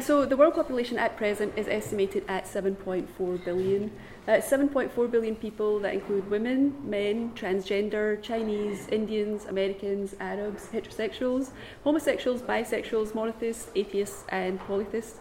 [0.00, 3.84] So the world population at present is estimated at 7.4 billion.
[3.84, 3.88] Uh,
[4.26, 11.50] That's 7.4 billion people that include women, men, transgender, Chinese, Indians, Americans, Arabs, heterosexuals,
[11.84, 15.18] homosexuals, bisexuals, monotheists, atheists, and polytheists.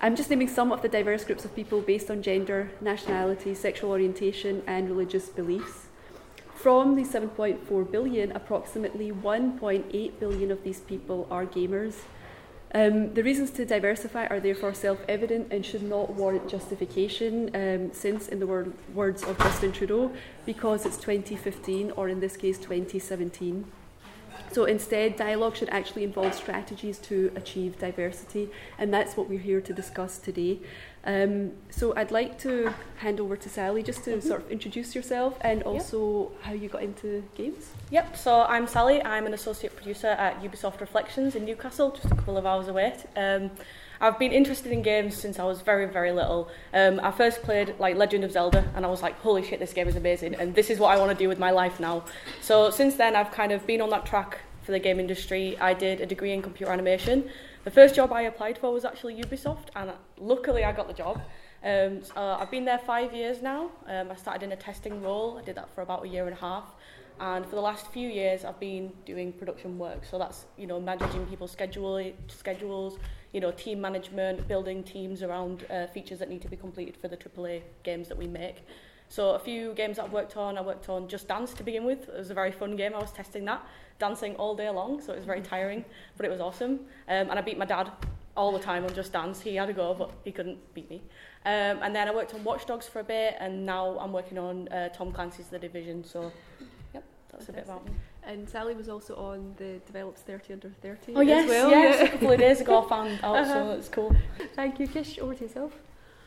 [0.00, 3.90] I'm just naming some of the diverse groups of people based on gender, nationality, sexual
[3.90, 5.86] orientation, and religious beliefs.
[6.54, 12.02] From the 7.4 billion, approximately 1.8 billion of these people are gamers.
[12.74, 17.92] Um, the reasons to diversify are therefore self evident and should not warrant justification, um,
[17.92, 20.10] since, in the word, words of Justin Trudeau,
[20.44, 23.64] because it's 2015 or in this case 2017.
[24.52, 28.48] So instead, dialogue should actually involve strategies to achieve diversity,
[28.78, 30.60] and that's what we're here to discuss today.
[31.06, 34.28] Um, so I'd like to hand over to Sally just to mm-hmm.
[34.28, 36.42] sort of introduce yourself and also yep.
[36.42, 37.70] how you got into games.
[37.90, 39.02] Yep, so I'm Sally.
[39.02, 42.96] I'm an associate producer at Ubisoft Reflections in Newcastle, just a couple of hours away.
[43.14, 43.52] Um,
[44.00, 46.48] I've been interested in games since I was very, very little.
[46.74, 49.72] Um, I first played like Legend of Zelda, and I was like, "Holy shit, this
[49.72, 52.04] game is amazing!" And this is what I want to do with my life now.
[52.42, 55.56] So since then, I've kind of been on that track for the game industry.
[55.58, 57.30] I did a degree in computer animation.
[57.66, 61.20] The first job I applied for was actually Ubisoft, and luckily I got the job.
[61.64, 63.72] Um, so I've been there five years now.
[63.88, 65.36] Um, I started in a testing role.
[65.36, 66.76] I did that for about a year and a half.
[67.18, 70.04] And for the last few years, I've been doing production work.
[70.04, 73.00] So that's you know managing people's schedule, schedules,
[73.32, 77.08] you know team management, building teams around uh, features that need to be completed for
[77.08, 78.58] the AAA games that we make.
[79.08, 81.84] So a few games that I've worked on, I worked on Just Dance to begin
[81.84, 82.08] with.
[82.08, 82.94] It was a very fun game.
[82.94, 83.64] I was testing that,
[83.98, 85.84] dancing all day long, so it was very tiring,
[86.16, 86.80] but it was awesome.
[87.08, 87.90] Um, and I beat my dad
[88.36, 89.40] all the time on Just Dance.
[89.40, 91.02] He had a go, but he couldn't beat me.
[91.44, 94.38] Um, and then I worked on Watch Dogs for a bit, and now I'm working
[94.38, 96.04] on uh, Tom Clancy's The Division.
[96.04, 96.32] So,
[96.92, 97.48] yep, that's Fantastic.
[97.48, 97.92] a bit about me.
[98.24, 101.70] And Sally was also on the Develop's 30 Under 30 Oh yes, well.
[101.70, 103.52] yes, a couple of days ago I found out, uh-huh.
[103.52, 104.16] so it's cool.
[104.56, 105.20] Thank you, Kish.
[105.20, 105.72] Over to yourself.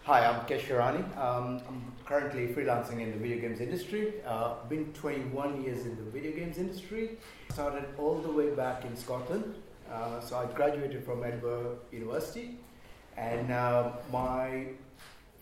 [0.06, 1.04] Hi, I'm Kish Hirani.
[1.18, 4.14] Um, I'm currently freelancing in the video games industry.
[4.26, 7.18] Uh, been 21 years in the video games industry.
[7.52, 9.56] Started all the way back in Scotland.
[9.92, 12.58] Uh, so I graduated from Edinburgh University,
[13.18, 14.68] and uh, my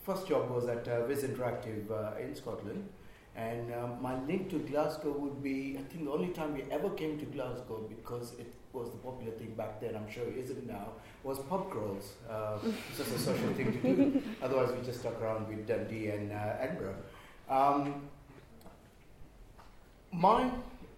[0.04, 2.90] first job was at uh, VIS Interactive uh, in Scotland.
[3.36, 6.90] And um, my link to Glasgow would be I think the only time we ever
[6.90, 10.68] came to Glasgow because it was the popular thing back then, I'm sure it isn't
[10.68, 10.90] now,
[11.24, 12.14] was pub crawls.
[12.30, 12.58] Uh,
[12.90, 14.22] it's just a social thing to do.
[14.42, 16.96] Otherwise, we just stuck around with Dundee and uh, Edinburgh.
[17.50, 18.04] Um,
[20.12, 20.50] my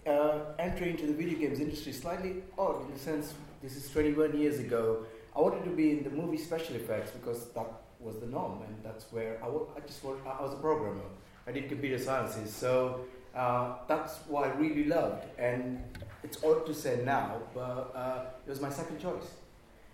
[0.08, 3.90] uh, entry into the video games industry is slightly odd in the sense this is
[3.92, 5.06] 21 years ago.
[5.36, 7.68] I wanted to be in the movie special effects because that
[8.00, 11.04] was the norm, and that's where I, w- I just worked, I was a programmer.
[11.46, 13.02] I did computer sciences, so
[13.36, 15.26] uh, that's what I really loved.
[15.38, 15.84] And
[16.24, 19.28] it's odd to say now, but uh, it was my second choice.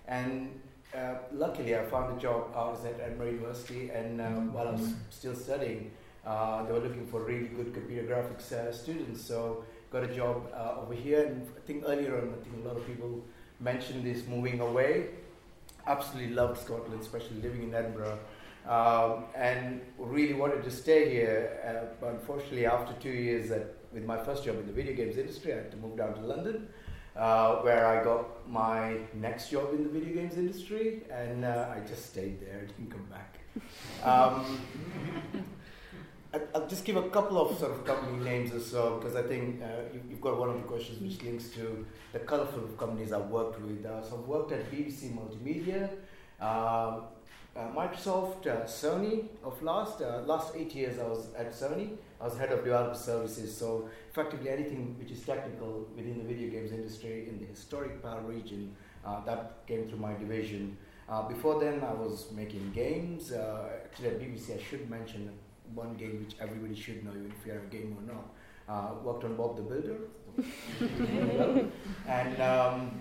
[0.08, 0.59] And
[0.94, 2.52] uh, luckily, I found a job.
[2.56, 4.53] I was at Edinburgh University, and uh, mm-hmm.
[4.53, 5.91] while I was still studying,
[6.25, 9.22] uh, they were looking for really good computer graphics uh, students.
[9.22, 11.25] So got a job uh, over here.
[11.25, 13.24] And I think earlier on, I think a lot of people
[13.59, 15.07] mentioned this moving away.
[15.88, 18.19] Absolutely loved Scotland, especially living in Edinburgh.
[18.68, 24.06] Um, and really wanted to stay here, uh, but unfortunately, after two years at with
[24.06, 26.67] my first job in the video games industry, I had to move down to London,
[27.16, 31.79] uh, where I got my next job in the video games industry, and uh, I
[31.88, 33.39] just stayed there, and didn't come back.
[34.03, 34.45] Um,
[36.53, 39.61] I'll just give a couple of sort of company names or so, because I think
[39.63, 39.67] uh,
[40.09, 43.85] you've got one of the questions which links to the colourful companies I've worked with.
[43.85, 45.89] Uh, so I've worked at BBC Multimedia.
[46.41, 47.03] Um,
[47.55, 51.95] Microsoft, uh, Sony of last uh, last eight years I was at Sony.
[52.19, 56.49] I was head of developer services, so effectively anything which is technical within the video
[56.49, 60.77] games industry in the historic PAL region uh, that came through my division.
[61.07, 63.31] Uh, before then, I was making games.
[63.31, 65.31] Uh, actually, at BBC, I should mention
[65.73, 69.03] one game which everybody should know, even if you're a gamer or not.
[69.03, 69.99] worked on Bob the Builder,
[72.07, 72.99] and um,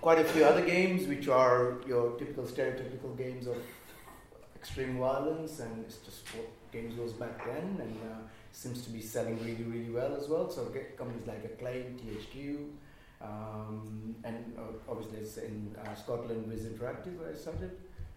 [0.00, 3.56] quite a few other games which are your typical stereotypical games of
[4.66, 8.18] extreme violence, and it's just what games was back then, and uh,
[8.50, 10.50] seems to be selling really, really well as well.
[10.50, 10.66] So
[10.98, 12.68] companies like Acclaim, THQ,
[13.22, 17.70] um, and uh, obviously it's in uh, Scotland VIS Interactive where I started,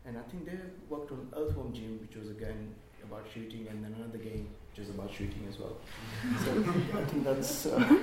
[0.06, 0.58] and I think they
[0.90, 2.74] worked on Earthworm Jim, which was again
[3.04, 5.78] about shooting, and then another game which is about shooting as well.
[6.44, 7.66] so I think that's.
[7.66, 8.00] Uh,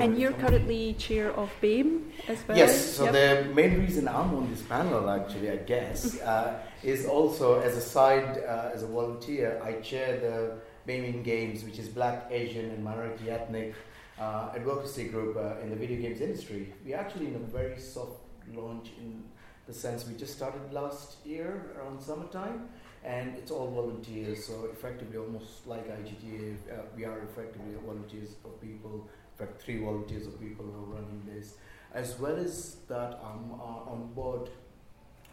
[0.00, 2.56] and you're currently chair of BAME as well.
[2.56, 2.94] Yes.
[2.94, 3.12] So yep.
[3.12, 7.80] the main reason I'm on this panel, actually, I guess, uh, is also as a
[7.80, 10.56] side, uh, as a volunteer, I chair the
[10.90, 13.74] BAME in Games, which is Black, Asian, and minority ethnic
[14.18, 16.72] uh, advocacy group uh, in the video games industry.
[16.84, 18.20] We're actually in a very soft
[18.54, 19.24] launch in
[19.66, 22.68] the sense we just started last year around summertime,
[23.04, 24.46] and it's all volunteers.
[24.46, 29.08] So effectively, almost like IGDA, uh, we are effectively volunteers of people.
[29.32, 31.54] In fact, three volunteers of people who are running this.
[31.92, 34.48] As well as that, I'm uh, on board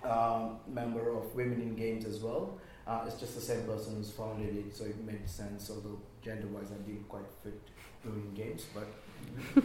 [0.04, 2.60] um, member of Women in Games as well.
[2.86, 5.70] Uh, it's just the same person who's founded it, so it made sense.
[5.70, 7.60] Although gender-wise, I didn't quite fit
[8.04, 8.88] doing games, but.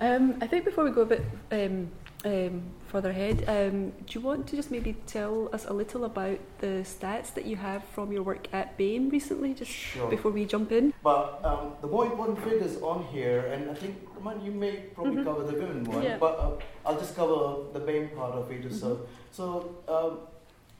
[0.00, 1.90] um, I think before we go a bit um,
[2.24, 6.38] um, further ahead, um, do you want to just maybe tell us a little about
[6.58, 10.08] the stats that you have from your work at BAME recently, just sure.
[10.10, 10.92] before we jump in?
[11.02, 15.16] But um, the more important figures on here, and I think man, you may probably
[15.16, 15.24] mm-hmm.
[15.24, 16.18] cover the women one, yeah.
[16.18, 16.50] but uh,
[16.84, 18.64] I'll just cover the BAME part of it.
[18.64, 18.76] Mm-hmm.
[18.76, 20.18] So, so um,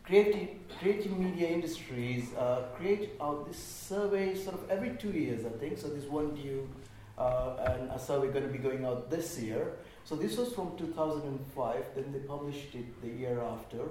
[0.05, 0.49] creative,
[0.79, 5.79] creative media industries uh, create uh, this survey sort of every two years, I think.
[5.79, 6.69] So this one due,
[7.17, 9.73] uh, and a survey going to be going out this year.
[10.05, 11.85] So this was from 2005.
[11.95, 13.83] Then they published it the year after,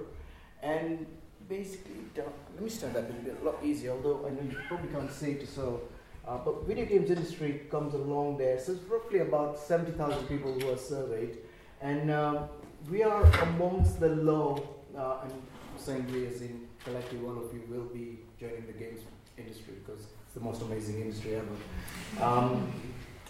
[0.62, 1.06] and
[1.48, 3.08] basically, let me stand up.
[3.08, 3.92] It'll be a lot easier.
[3.92, 5.48] Although I know you probably can't see it.
[5.48, 5.82] So.
[6.28, 8.60] Uh, but video games industry comes along there.
[8.60, 11.38] So it's roughly about 70,000 people who are surveyed,
[11.80, 12.42] and uh,
[12.90, 14.68] we are amongst the low.
[14.96, 15.32] Uh, and
[15.80, 19.00] saying we as in collective, all of you will be joining the games
[19.38, 22.22] industry because it's the most amazing industry ever.
[22.22, 22.72] Um,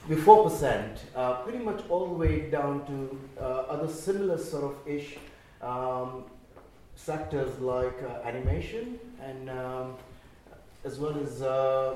[0.08, 4.76] with 4%, uh, pretty much all the way down to uh, other similar sort of
[4.86, 5.16] ish
[5.62, 6.24] um,
[6.96, 9.94] sectors like uh, animation and um,
[10.84, 11.94] as well as uh,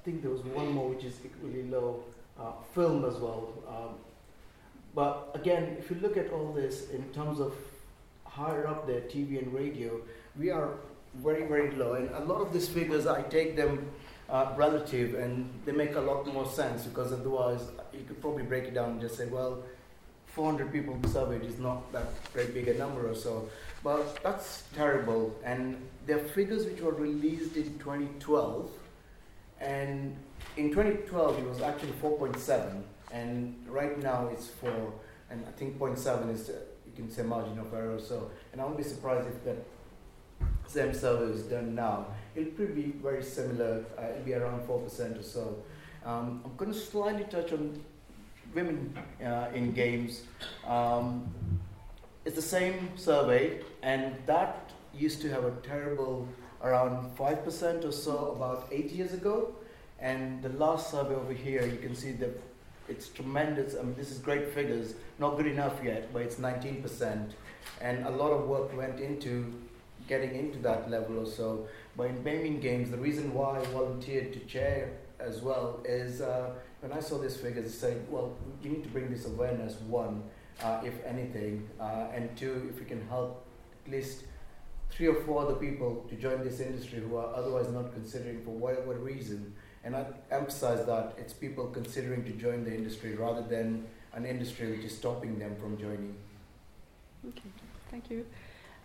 [0.00, 2.02] I think there was one more which is equally low,
[2.38, 3.52] uh, film as well.
[3.68, 3.94] Um,
[4.94, 7.54] but again, if you look at all this in terms of
[8.24, 10.00] higher up there, TV and radio,
[10.38, 10.70] we are
[11.16, 11.94] very, very low.
[11.94, 13.90] And a lot of these figures, I take them
[14.30, 17.62] uh, relative and they make a lot more sense because otherwise
[17.92, 19.62] you could probably break it down and just say, well,
[20.26, 23.48] 400 people surveyed is not that very big a number or so.
[23.82, 25.34] But that's terrible.
[25.44, 28.70] And there are figures which were released in 2012.
[29.60, 30.16] And
[30.56, 32.82] in 2012, it was actually 4.7.
[33.12, 34.92] And right now it's 4.
[35.30, 36.48] And I think 0.7 is
[36.86, 37.98] you can say margin of error.
[37.98, 39.64] So, and I won't be surprised if that
[40.70, 42.06] same survey is done now.
[42.34, 43.84] It'll probably be very similar.
[43.98, 45.56] Uh, it'll be around four percent or so.
[46.04, 47.82] Um, I'm going to slightly touch on
[48.54, 50.22] women uh, in games.
[50.66, 51.28] Um,
[52.24, 56.28] it's the same survey, and that used to have a terrible
[56.62, 59.54] around 5% or so about eight years ago.
[59.98, 62.40] And the last survey over here, you can see that
[62.88, 63.74] it's tremendous.
[63.74, 64.94] I mean, this is great figures.
[65.18, 67.30] Not good enough yet, but it's 19%.
[67.80, 69.52] And a lot of work went into
[70.10, 71.66] getting into that level or so.
[71.96, 76.50] But in BAME games, the reason why I volunteered to chair as well is uh,
[76.80, 80.24] when I saw these figures, I said, well, you need to bring this awareness, one,
[80.62, 83.46] uh, if anything, uh, and two, if we can help
[83.86, 84.24] at least
[84.90, 88.50] three or four other people to join this industry who are otherwise not considering for
[88.50, 89.54] whatever reason
[89.84, 94.72] and I emphasize that it's people considering to join the industry rather than an industry
[94.72, 96.14] which is stopping them from joining.
[97.28, 97.50] Okay,
[97.90, 98.26] thank you.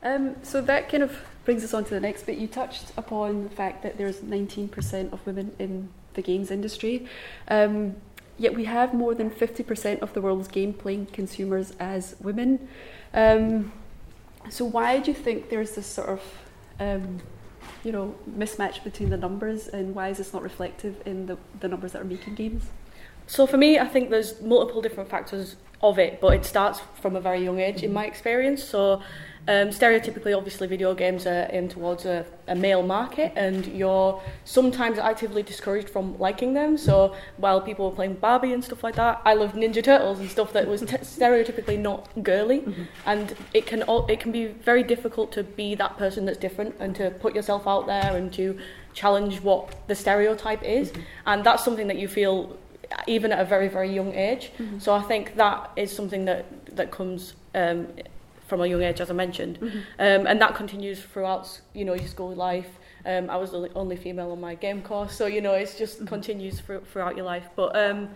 [0.04, 2.38] Um, so that kind of brings us on to the next bit.
[2.38, 7.08] You touched upon the fact that there's 19% of women in the games industry.
[7.48, 7.96] Um,
[8.38, 12.68] yet we have more than 50% of the world's game playing consumers as women.
[13.14, 13.72] Um,
[14.50, 16.22] so why do you think there's this sort of
[16.80, 17.22] um,
[17.84, 21.68] you know, mismatch between the numbers and why is this not reflective in the, the
[21.68, 22.66] numbers that are making games?
[23.28, 27.16] So for me, I think there's multiple different factors of it, but it starts from
[27.16, 28.64] a very young age in my experience.
[28.64, 29.02] So
[29.48, 34.98] um, stereotypically, obviously, video games are aimed towards a, a male market, and you're sometimes
[34.98, 36.78] actively discouraged from liking them.
[36.78, 40.30] So while people were playing Barbie and stuff like that, I loved Ninja Turtles and
[40.30, 42.84] stuff that was t- stereotypically not girly, mm-hmm.
[43.06, 46.96] and it can it can be very difficult to be that person that's different and
[46.96, 48.58] to put yourself out there and to
[48.94, 51.02] challenge what the stereotype is, mm-hmm.
[51.28, 52.58] and that's something that you feel
[53.08, 54.52] even at a very very young age.
[54.58, 54.80] Mm-hmm.
[54.80, 57.88] So I think that is something that that comes um,
[58.48, 59.78] from a young age, as I mentioned, mm-hmm.
[60.00, 62.80] um, and that continues throughout you know your school life.
[63.06, 65.98] Um, I was the only female on my game course, so you know it just
[65.98, 66.08] mm-hmm.
[66.08, 67.50] continues throughout your life.
[67.56, 68.10] But um,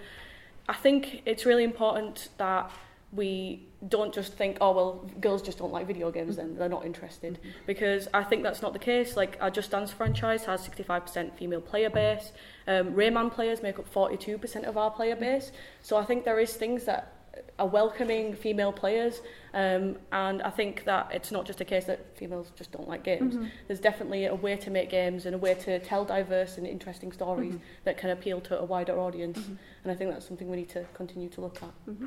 [0.68, 2.72] I think it's really important that
[3.12, 6.86] we don't just think, oh well, girls just don't like video games, then they're not
[6.86, 7.50] interested, mm-hmm.
[7.66, 9.16] because I think that's not the case.
[9.16, 12.32] Like our Just Dance franchise has 65% female player base.
[12.68, 15.52] Um, Rayman players make up 42% of our player base.
[15.82, 17.19] So I think there is things that
[17.58, 19.22] are welcoming female players
[19.54, 23.04] um, and I think that it's not just a case that females just don't like
[23.04, 23.36] games.
[23.36, 23.46] Mm-hmm.
[23.68, 27.12] There's definitely a way to make games and a way to tell diverse and interesting
[27.12, 27.64] stories mm-hmm.
[27.86, 29.40] that can appeal to a wider audience.
[29.40, 29.56] Mm-hmm.
[29.84, 31.72] And I think that's something we need to continue to look at.
[31.90, 32.06] Mm-hmm.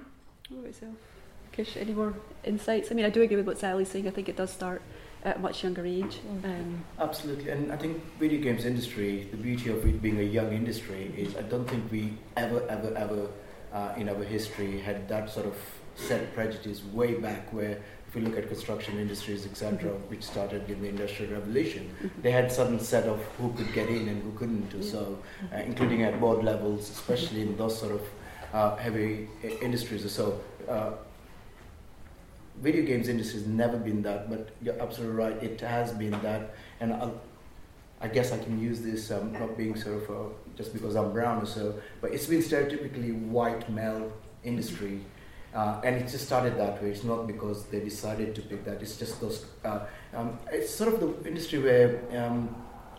[1.50, 2.14] Kish, any more
[2.44, 2.90] insights?
[2.90, 4.06] I mean, I do agree with what Sally's saying.
[4.06, 4.80] I think it does start
[5.24, 6.18] at a much younger age.
[6.26, 6.44] Mm.
[6.44, 10.52] Um, Absolutely, and I think video games industry, the beauty of it being a young
[10.52, 13.28] industry is I don't think we ever, ever, ever
[13.72, 15.56] uh, in our history had that sort of
[15.96, 20.10] set prejudice way back where if we look at construction industries, etc., Mhm.
[20.10, 22.10] which started in the industrial revolution, mhm.
[22.22, 24.70] they had certain set of who could get in and who couldn't.
[24.74, 24.82] Yeah.
[24.92, 25.18] So,
[25.52, 28.02] uh, including at board levels, especially in those sort of
[28.52, 30.10] uh, heavy i- industries.
[30.12, 30.38] So,
[30.68, 30.90] uh,
[32.60, 35.42] video games industry has never been that, but you're absolutely right.
[35.42, 37.18] It has been that, and I'll,
[38.02, 41.40] I guess I can use this um, not being sort of just because I'm brown
[41.42, 44.12] or so, but it's been stereotypically white male
[44.44, 45.00] industry.
[45.54, 46.90] Uh, and it just started that way.
[46.90, 48.80] It's not because they decided to pick that.
[48.82, 49.44] It's just those.
[49.64, 49.80] Uh,
[50.14, 52.54] um, it's sort of the industry where um,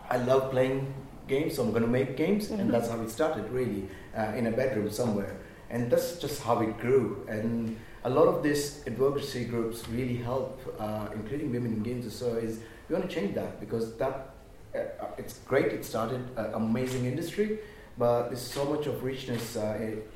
[0.08, 0.94] I love playing
[1.26, 2.60] games, so I'm going to make games, Mhm.
[2.60, 5.36] and that's how it started, really, uh, in a bedroom somewhere.
[5.70, 7.26] And that's just how it grew.
[7.28, 12.14] And a lot of these advocacy groups really help, uh, including women in games.
[12.14, 14.33] So is we want to change that because that
[15.18, 15.66] it's great.
[15.66, 17.58] It started an amazing industry,
[17.98, 19.56] but there's so much of richness.
[19.56, 20.10] Uh, it,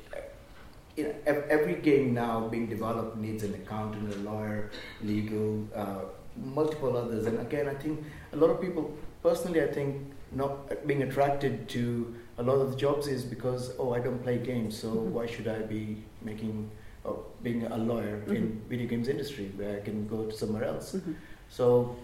[0.97, 1.13] you know,
[1.49, 4.69] every game now being developed needs an accountant, a lawyer,
[5.01, 6.01] legal, uh,
[6.35, 7.25] multiple others.
[7.25, 12.13] And again, I think a lot of people, personally, I think not being attracted to
[12.37, 15.11] a lot of the jobs is because oh, I don't play games, so Mhm.
[15.11, 16.69] why should I be making,
[17.03, 20.95] or being a lawyer in video games industry where I can go to somewhere else?
[20.95, 21.15] Mhm.
[21.49, 21.95] So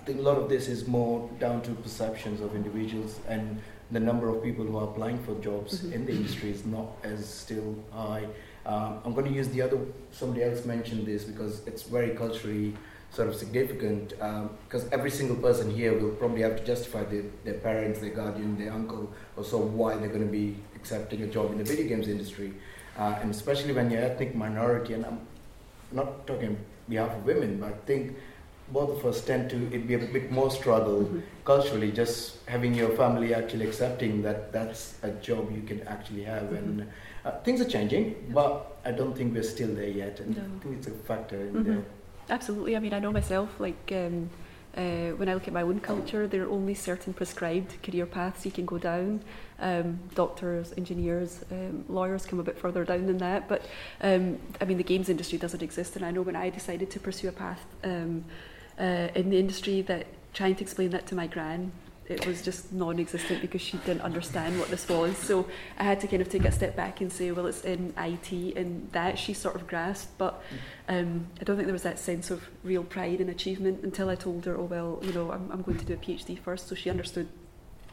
[0.00, 4.00] I think a lot of this is more down to perceptions of individuals and the
[4.00, 5.92] number of people who are applying for jobs Mhm.
[5.92, 8.24] in the industry is not as still high.
[8.64, 9.78] Um, I'm going to use the other,
[10.12, 12.74] somebody else mentioned this because it's very culturally
[13.12, 14.14] sort of significant
[14.64, 18.56] because every single person here will probably have to justify their, their parents, their guardian,
[18.56, 21.86] their uncle or so why they're going to be accepting a job in the video
[21.88, 22.52] games industry.
[22.96, 25.20] Uh, and especially when you're ethnic minority, and I'm
[25.92, 26.56] not talking on
[26.88, 28.16] behalf of women, but I think
[28.72, 31.22] both of us tend to it be a bit more struggle Mhm.
[31.44, 36.52] culturally just having your family actually accepting that that's a job you can actually have
[36.52, 36.86] and
[37.24, 38.52] uh, things are changing but
[38.84, 40.42] i don't think we're still there yet and No.
[40.42, 41.64] i think it's a factor in Mhm.
[41.64, 41.84] there
[42.30, 42.76] Absolutely.
[42.76, 44.30] I mean, I know myself, like, um,
[44.76, 48.46] uh, when I look at my own culture, there are only certain prescribed career paths
[48.46, 49.20] you can go down.
[49.58, 53.48] Um, doctors, engineers, um, lawyers come a bit further down than that.
[53.48, 53.62] But,
[54.00, 55.96] um, I mean, the games industry doesn't exist.
[55.96, 58.24] And I know when I decided to pursue a path um,
[58.80, 61.72] uh, in the industry, that trying to explain that to my gran,
[62.10, 65.16] it was just non-existent because she didn't understand what this was.
[65.16, 65.46] So
[65.78, 68.32] I had to kind of take a step back and say, well, it's in IT,
[68.56, 70.18] and that she sort of grasped.
[70.18, 70.42] But
[70.88, 74.16] um, I don't think there was that sense of real pride and achievement until I
[74.16, 76.66] told her, oh, well, you know, I'm, I'm going to do a PhD first.
[76.66, 77.28] So she understood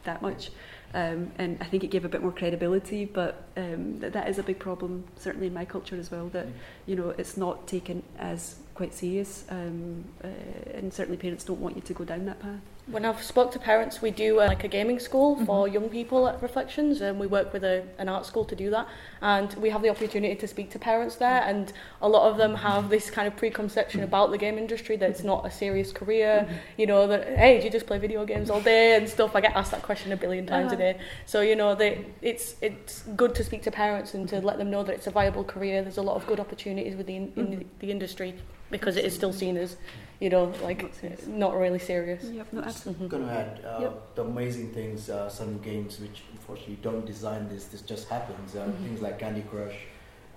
[0.02, 0.50] that much.
[0.94, 4.38] Um, and I think it gave a bit more credibility, but um, th- that is
[4.38, 6.46] a big problem, certainly in my culture as well, that,
[6.86, 9.44] you know, it's not taken as quite serious.
[9.50, 10.28] Um, uh,
[10.74, 12.60] and certainly parents don't want you to go down that path.
[12.90, 15.44] When I've spoke to parents, we do uh, like a gaming school Mhm.
[15.46, 18.70] for young people at Reflections, and we work with a, an art school to do
[18.70, 18.88] that.
[19.20, 22.54] And we have the opportunity to speak to parents there, and a lot of them
[22.54, 26.48] have this kind of preconception about the game industry that it's not a serious career.
[26.78, 29.36] You know that hey, do you just play video games all day and stuff?
[29.36, 30.84] I get asked that question a billion times a Uh-huh.
[30.94, 30.98] day.
[31.26, 34.70] So you know they, it's it's good to speak to parents and to let them
[34.70, 35.82] know that it's a viable career.
[35.82, 38.34] There's a lot of good opportunities within in the, the industry
[38.70, 39.76] because it is still seen as,
[40.20, 42.24] you know, like Not not really serious.
[42.24, 43.06] Yep, no, absolutely.
[43.06, 43.10] Mhm.
[43.10, 44.14] going to add uh, Yep.
[44.16, 48.60] the amazing things uh, some games which unfortunately don't design this this just happens uh,
[48.66, 48.82] Mhm.
[48.84, 49.78] things like candy crush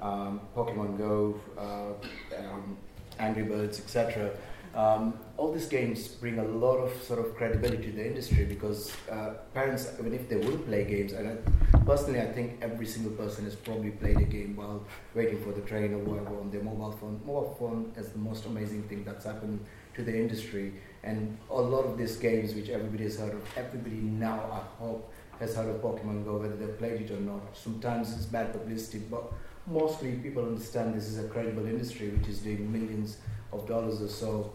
[0.07, 1.93] um, pokemon go uh,
[2.39, 2.77] um,
[3.19, 4.29] angry birds etc
[4.75, 8.91] um, all these games bring a lot of sort of credibility to the industry because
[9.11, 13.11] uh, parents even if they wouldn't play games and I, personally i think every single
[13.13, 16.63] person has probably played a game while waiting for the train or whatever on their
[16.63, 19.59] mobile phone mobile phone is the most amazing thing that's happened
[19.93, 20.73] to the industry
[21.03, 25.11] and a lot of these games which everybody has heard of, everybody now I hope
[25.39, 27.41] has heard of Pokemon Go, whether they've played it or not.
[27.57, 29.33] Sometimes it's bad publicity, but
[29.65, 33.17] mostly people understand this is a credible industry which is doing millions
[33.51, 34.53] of dollars or so.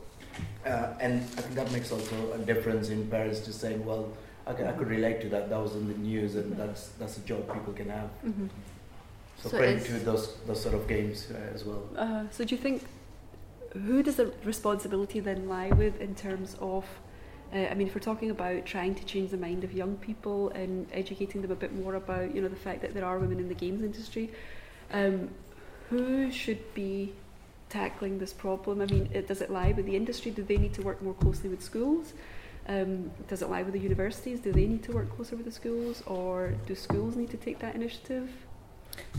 [0.64, 4.08] Uh, and I think that makes also a difference in Paris to saying, well,
[4.46, 5.48] I, I could relate to that.
[5.50, 8.10] That was in the news, and that's that's a job people can have.
[8.24, 8.48] Mhm.
[9.42, 11.82] So, So it's- to those those sort of games uh, as well.
[11.96, 12.82] Uh, so do you think
[13.72, 16.84] who does the responsibility then lie with in terms of
[17.52, 20.48] uh, I mean if we're talking about trying to change the mind of young people
[20.50, 23.38] and educating them a bit more about you know the fact that there are women
[23.38, 24.30] in the games industry
[24.92, 25.28] um,
[25.90, 27.12] who should be
[27.68, 28.80] tackling this problem.
[28.80, 30.30] I mean it, does it lie with the industry?
[30.30, 32.12] Do they need to work more closely with schools?
[32.68, 34.40] Um, does it lie with the universities?
[34.40, 37.60] Do they need to work closer with the schools or do schools need to take
[37.60, 38.30] that initiative?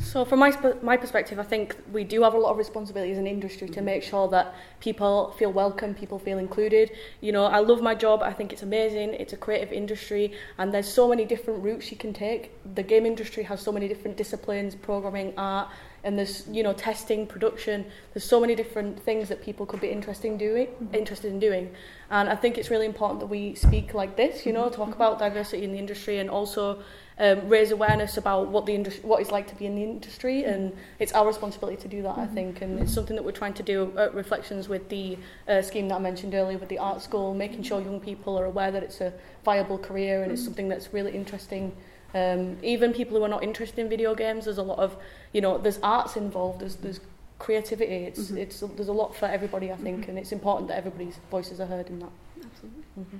[0.01, 3.17] So, from my, my perspective, I think we do have a lot of responsibility as
[3.17, 6.91] an industry to make sure that people feel welcome, people feel included.
[7.21, 10.73] You know, I love my job, I think it's amazing, it's a creative industry, and
[10.73, 12.53] there's so many different routes you can take.
[12.75, 15.69] The game industry has so many different disciplines programming, art,
[16.07, 19.89] and there's you know testing production there's so many different things that people could be
[19.89, 20.95] interested in doing mm-hmm.
[20.95, 21.69] interested in doing
[22.09, 24.81] and i think it's really important that we speak like this you know mm-hmm.
[24.81, 26.81] talk about diversity in the industry and also
[27.19, 30.43] um, raise awareness about what the industry, what it's like to be in the industry,
[30.43, 32.21] and it's our responsibility to do that, mm-hmm.
[32.21, 35.63] I think, and it's something that we're trying to do at Reflections with the uh,
[35.63, 38.69] scheme that I mentioned earlier with the art school, making sure young people are aware
[38.69, 39.11] that it's a
[39.43, 40.33] viable career and mm-hmm.
[40.33, 41.75] it's something that's really interesting.
[42.13, 44.95] Um, even people who are not interested in video games, there's a lot of,
[45.33, 46.99] you know, there's arts involved, there's, there's
[47.37, 48.37] creativity, it's, mm-hmm.
[48.37, 50.11] it's, there's a lot for everybody, I think, mm-hmm.
[50.11, 52.11] and it's important that everybody's voices are heard in that.
[52.43, 52.83] Absolutely.
[52.99, 53.17] Mm-hmm.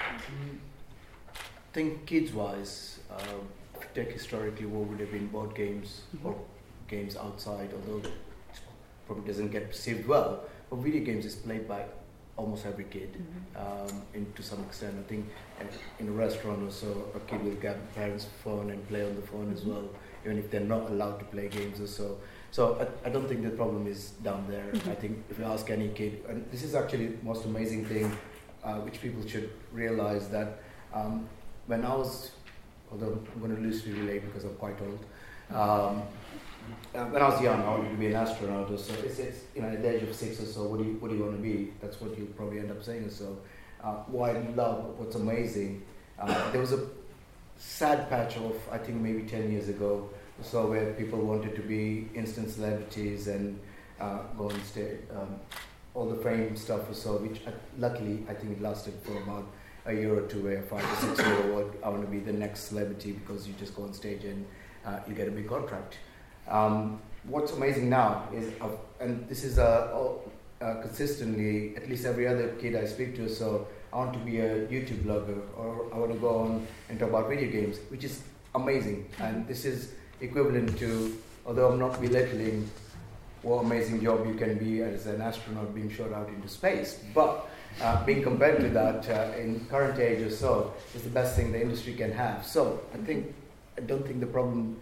[0.00, 0.58] Mm,
[1.32, 3.34] I think kids-wise, uh,
[3.94, 6.28] take historically what would have been board games mm-hmm.
[6.28, 6.36] or
[6.88, 8.12] games outside, although it
[9.06, 10.44] probably doesn't get perceived well.
[10.70, 11.84] But video games is played by
[12.40, 13.62] almost every kid mm-hmm.
[13.62, 14.94] um, in, to some extent.
[14.98, 15.26] I think
[15.60, 15.64] uh,
[15.98, 19.22] in a restaurant or so, a kid will get parents' phone and play on the
[19.22, 19.54] phone mm-hmm.
[19.54, 19.88] as well,
[20.24, 22.18] even if they're not allowed to play games or so.
[22.50, 24.68] So I, I don't think the problem is down there.
[24.72, 24.90] Mm-hmm.
[24.90, 28.10] I think if you ask any kid, and this is actually the most amazing thing,
[28.64, 31.28] uh, which people should realize that um,
[31.66, 32.32] when I was
[32.92, 35.04] although I'm going to loosely relate because I'm quite old.
[35.50, 36.02] Um,
[36.94, 38.92] uh, when I was young, I wanted to be an astronaut or so.
[39.04, 41.10] It's, it's, you know, at the age of six or so, what do you, what
[41.10, 41.72] do you want to be?
[41.80, 43.10] That's what you'll probably end up saying.
[43.10, 43.38] So,
[43.82, 45.82] uh, what I love, what's amazing,
[46.18, 46.86] uh, there was a
[47.56, 50.10] sad patch of, I think maybe 10 years ago,
[50.42, 53.58] so where people wanted to be instant celebrities and
[54.00, 55.38] uh, go on stage, um,
[55.94, 59.46] all the fame stuff or so, which uh, luckily I think it lasted for about
[59.86, 62.32] a year or two where five or six year old I want to be the
[62.32, 64.46] next celebrity because you just go on stage and
[64.84, 65.98] uh, you get a big contract.
[66.50, 70.16] Um, what's amazing now is, uh, and this is uh,
[70.60, 74.40] uh, consistently, at least every other kid I speak to, so I want to be
[74.40, 78.04] a YouTube blogger or I want to go on and talk about video games, which
[78.04, 78.22] is
[78.54, 79.08] amazing.
[79.20, 82.68] And this is equivalent to, although I'm not belittling
[83.42, 87.48] what amazing job you can be as an astronaut being shot out into space, but
[87.80, 91.52] uh, being compared to that uh, in current age or so is the best thing
[91.52, 92.44] the industry can have.
[92.44, 93.34] So I think
[93.78, 94.76] I don't think the problem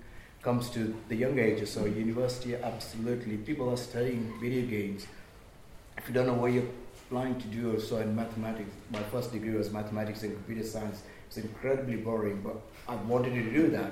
[0.48, 1.84] comes to the young ages so.
[1.84, 3.36] University, absolutely.
[3.36, 5.06] People are studying video games.
[5.98, 6.72] If you don't know what you're
[7.10, 11.02] planning to do or so in mathematics, my first degree was mathematics and computer science.
[11.26, 12.56] It's incredibly boring, but
[12.88, 13.90] I wanted to do that.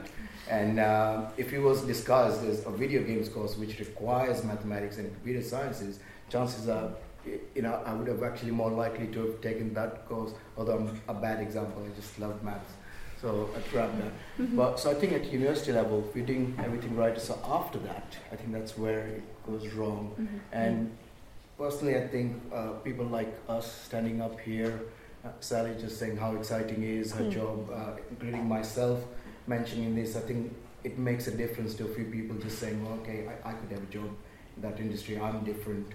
[0.49, 5.13] And uh, if it was discussed as a video games course which requires mathematics and
[5.13, 5.99] computer sciences,
[6.31, 6.89] chances are
[7.55, 11.01] you know, I would have actually more likely to have taken that course, although I'm
[11.09, 12.73] a bad example, I just love maths.
[13.21, 14.13] So I grabbed that.
[14.39, 14.57] Mm-hmm.
[14.57, 17.19] But so I think at university level, we're doing everything right.
[17.21, 20.15] So after that, I think that's where it goes wrong.
[20.21, 20.37] Mm-hmm.
[20.53, 20.97] And
[21.57, 24.81] personally, I think uh, people like us standing up here,
[25.25, 27.31] uh, Sally just saying how exciting is her mm-hmm.
[27.31, 29.03] job, uh, including myself
[29.47, 32.95] mentioning this, I think it makes a difference to a few people just saying, well,
[33.01, 34.11] okay, I, I could have a job
[34.57, 35.87] in that industry, I'm different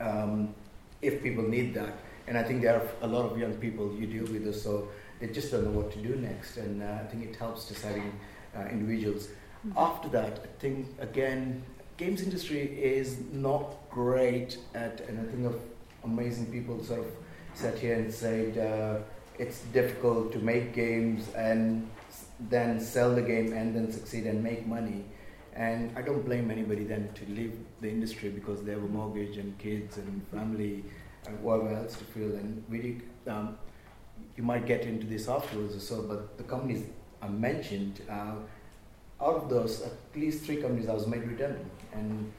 [0.00, 0.54] um,
[1.02, 1.94] if people need that.
[2.26, 4.88] And I think there are a lot of young people you deal with, so
[5.20, 6.56] they just don't know what to do next.
[6.56, 8.12] And uh, I think it helps having
[8.56, 9.28] uh, individuals.
[9.66, 9.78] Mm-hmm.
[9.78, 11.62] After that, I think again,
[11.96, 15.60] games industry is not great at, and I think of
[16.04, 17.06] amazing people sort of
[17.54, 18.98] sat here and said uh,
[19.38, 21.88] it's difficult to make games and
[22.48, 25.04] then sell the game and then succeed and make money.
[25.54, 29.38] And I don't blame anybody then to leave the industry because they have a mortgage
[29.38, 30.84] and kids and family
[31.26, 32.30] and whatever else to feel.
[32.36, 33.58] And really, um,
[34.38, 36.84] you might get into this afterwards or so, but the companies
[37.20, 38.36] I mentioned, uh,
[39.20, 41.72] out of those, at least three companies I was made redundant.
[41.92, 42.32] And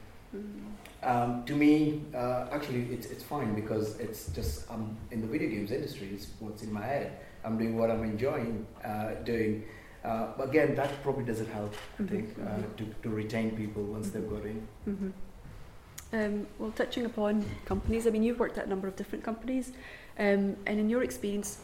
[1.02, 5.50] um, to me, uh, actually, it's, it's fine because it's just I'm in the video
[5.50, 6.08] games industry.
[6.14, 7.18] It's what's in my head.
[7.44, 9.64] I'm doing what I'm enjoying uh, doing.
[10.02, 12.14] Uh, again, that probably doesn't help, I mm-hmm.
[12.14, 14.66] think, uh, to, to retain people once they've got in.
[14.88, 15.10] Mm-hmm.
[16.12, 19.72] Um, well, touching upon companies, I mean, you've worked at a number of different companies,
[20.18, 21.58] um, and in your experience,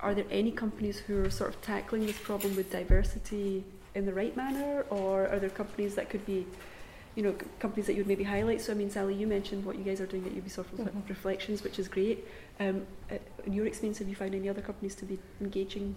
[0.00, 4.12] are there any companies who are sort of tackling this problem with diversity in the
[4.12, 6.46] right manner, or are there companies that could be,
[7.16, 8.60] you know, c- companies that you'd maybe highlight?
[8.60, 11.00] So, I mean, Sally, you mentioned what you guys are doing at Ubisoft mm-hmm.
[11.08, 12.26] Reflections, which is great.
[12.60, 12.86] Um,
[13.44, 15.96] in your experience, have you found any other companies to be engaging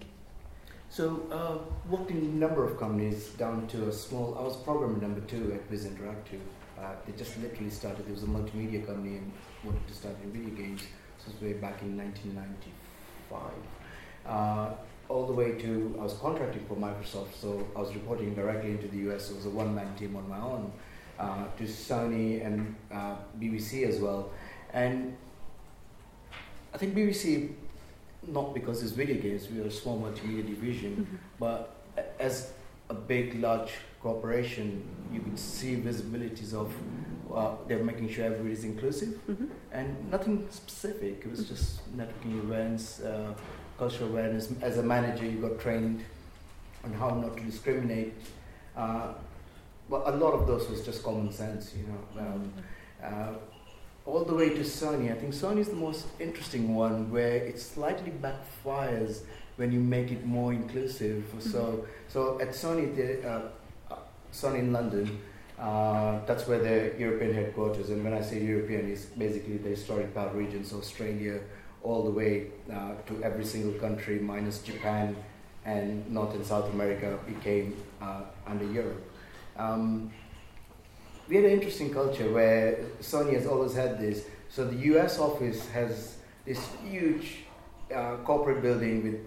[0.92, 1.56] so, uh,
[1.90, 5.50] worked in a number of companies down to a small, I was program number two
[5.54, 6.44] at VIS Interactive.
[6.78, 9.32] Uh, they just literally started, there was a multimedia company and
[9.64, 10.82] wanted to start in video games.
[11.16, 13.40] This was way back in 1995.
[14.26, 14.70] Uh,
[15.08, 18.88] all the way to I was contracting for Microsoft, so I was reporting directly into
[18.88, 19.30] the US.
[19.30, 20.72] It was a one-man team on my own
[21.18, 24.30] uh, to Sony and uh, BBC as well,
[24.72, 25.16] and
[26.72, 27.52] I think BBC
[28.26, 29.48] not because it's video games.
[29.50, 31.16] We are a small multimedia division, Mm-hmm.
[31.40, 31.74] but
[32.20, 32.52] as
[32.88, 34.82] a big, large corporation,
[35.12, 36.72] you could see visibilities of
[37.34, 39.48] uh, they're making sure everybody's inclusive Mhm.
[39.72, 41.22] and nothing specific.
[41.24, 41.54] It was Mm-hmm.
[41.54, 43.34] just networking events, uh,
[43.78, 44.52] cultural awareness.
[44.60, 46.04] As a manager, you got trained
[46.84, 48.14] on how not to discriminate.
[48.76, 49.12] Uh,
[49.88, 52.22] but a lot of those was just common sense, you know.
[52.22, 52.52] Um,
[53.02, 53.34] uh,
[54.04, 55.12] all the way to Sony.
[55.12, 59.20] I think Sony is the most interesting one where it slightly backfires
[59.56, 61.24] when you make it more inclusive.
[61.38, 63.42] So, so at Sony, the, uh,
[63.90, 63.96] uh,
[64.32, 65.20] Sony in London,
[65.58, 67.90] uh, that's where the European headquarters.
[67.90, 71.40] And when I say European, it's basically the historic PAL regions, Australia,
[71.82, 75.16] all the way uh, to every single country minus Japan
[75.64, 79.02] and North and South America became uh, under Europe.
[79.56, 80.12] Um,
[81.28, 84.24] we had an interesting culture where Sony has always had this.
[84.48, 87.44] So the US office has this huge
[87.94, 89.20] uh, corporate building with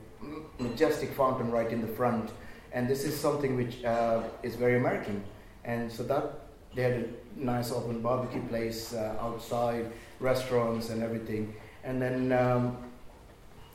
[0.60, 2.32] majestic fountain right in the front,
[2.74, 5.24] and this is something which uh, is very American.
[5.64, 6.42] And so that
[6.76, 11.56] they had a nice open barbecue place uh, outside, restaurants and everything.
[11.86, 12.78] And then um,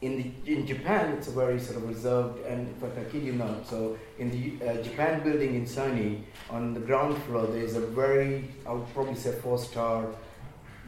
[0.03, 3.23] in the in Japan, it's a very sort of reserved and in fact, I kid
[3.23, 3.69] you not.
[3.69, 7.81] So in the uh, Japan building in Sony, on the ground floor, there is a
[7.81, 10.07] very I would probably say four star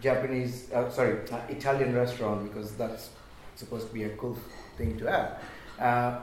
[0.01, 3.11] Japanese uh, sorry uh, Italian restaurant because that's
[3.55, 4.37] supposed to be a cool
[4.77, 5.39] thing to have.
[5.79, 6.19] Uh,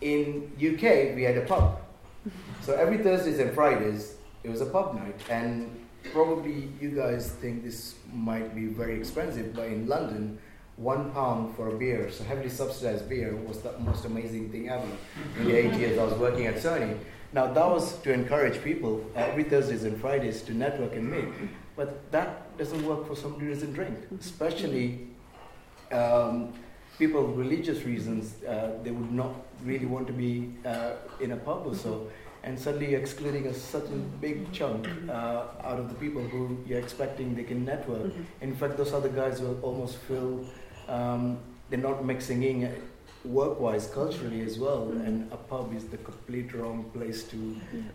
[0.00, 1.80] in UK, we had a pub.
[2.62, 7.64] So every Thursdays and Fridays, it was a pub night, and probably you guys think
[7.64, 10.38] this might be very expensive, but in London,
[10.76, 14.88] one pound for a beer, so heavily subsidized beer, was the most amazing thing ever.
[15.38, 16.98] In the eight years I was working at Sony.
[17.32, 21.28] Now that was to encourage people every Thursdays and Fridays to network and meet,
[21.76, 25.08] but that doesn't work for somebody who doesn't drink, especially.
[25.92, 26.52] Um,
[26.98, 31.66] people religious reasons, uh, they would not really want to be uh, in a pub
[31.66, 32.08] or so.
[32.46, 35.12] And suddenly you're excluding a certain big chunk uh,
[35.68, 38.04] out of the people who you're expecting they can network.
[38.04, 38.24] Mhm.
[38.40, 40.44] In fact, those other guys will almost feel
[40.88, 42.70] um, they're not mixing in uh,
[43.24, 44.86] work-wise, culturally as well.
[44.86, 45.06] Mhm.
[45.06, 47.38] And a pub is the complete wrong place to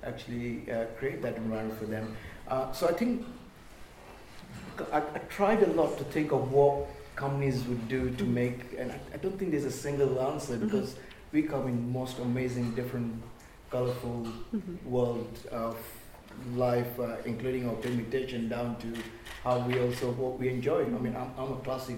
[0.03, 2.05] actually uh, create that environment for them.
[2.49, 3.23] Uh, so I think
[4.91, 8.33] I, I tried a lot to think of what companies would do to Mhm.
[8.41, 10.61] make, and I, I don't think there's a single answer Mhm.
[10.65, 10.95] because
[11.31, 13.13] we come in most amazing, different,
[13.71, 14.77] colorful Mhm.
[14.85, 15.75] world of
[16.55, 18.87] life, uh, including our permutation down to
[19.43, 20.81] how we also what we enjoy.
[20.83, 21.97] I mean, I'm, I'm a classic,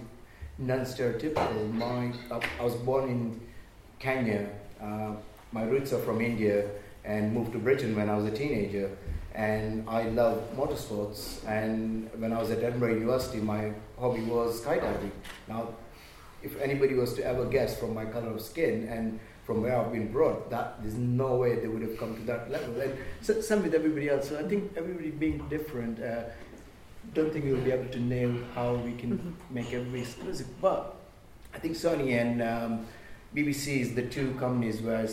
[0.57, 1.71] non-stereotypical.
[1.73, 3.39] My I, I was born in
[3.99, 4.47] Kenya.
[4.81, 5.11] Uh,
[5.51, 6.65] my roots are from India,
[7.05, 8.89] and moved to Britain when I was a teenager.
[9.35, 11.43] And I love motorsports.
[11.47, 15.11] And when I was at Edinburgh University, my hobby was skydiving.
[15.47, 15.69] Now,
[16.43, 19.91] if anybody was to ever guess from my color of skin and from where I've
[19.91, 22.79] been brought, that there's no way they would have come to that level.
[22.79, 24.29] And so, same with everybody else.
[24.29, 26.23] So I think everybody being different, uh,
[27.13, 29.53] don't think we'll be able to nail how we can Mhm.
[29.53, 30.47] make everybody exclusive.
[30.61, 30.95] But
[31.53, 32.85] I think Sony and um,
[33.35, 35.07] BBC is the two companies where I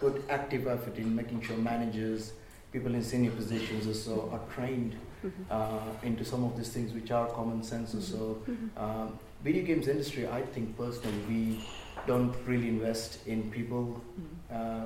[0.00, 2.32] put active effort in making sure managers,
[2.72, 5.30] people in senior positions or so are trained Mhm.
[5.50, 8.42] uh, into some of these things which are common sense or so.
[8.48, 8.68] Mhm.
[8.76, 11.64] Um, video games industry, I think personally, we
[12.06, 14.56] don't really invest in people Mhm.
[14.56, 14.84] uh,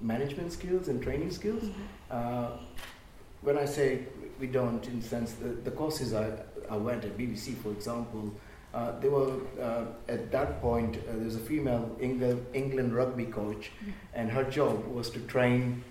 [0.00, 1.62] management skills and training skills.
[1.64, 1.72] Mhm.
[2.10, 2.50] Uh,
[3.42, 4.00] when I say
[4.40, 6.30] we don't, in the sense the, the courses I,
[6.70, 8.30] I went at BBC, for example,
[8.74, 13.24] uh, they were uh, at that point uh, there was a female England, England rugby
[13.26, 13.70] coach,
[14.14, 15.82] and her job was to train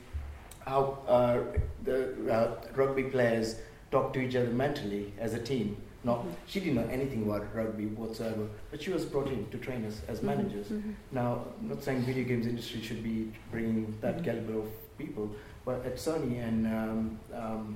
[0.65, 1.39] how uh,
[1.83, 1.97] the
[2.31, 3.55] uh, rugby players
[3.91, 5.77] talk to each other mentally as a team.
[6.05, 6.31] Not Mhm.
[6.45, 10.01] she didn't know anything about rugby whatsoever, but she was brought in to train us
[10.07, 10.23] as Mhm.
[10.31, 10.67] managers.
[10.69, 10.93] Mhm.
[11.11, 14.23] Now, I'm not saying video games industry should be bringing that Mhm.
[14.27, 14.67] caliber of
[14.99, 15.31] people,
[15.65, 17.75] but at Sony and um, um,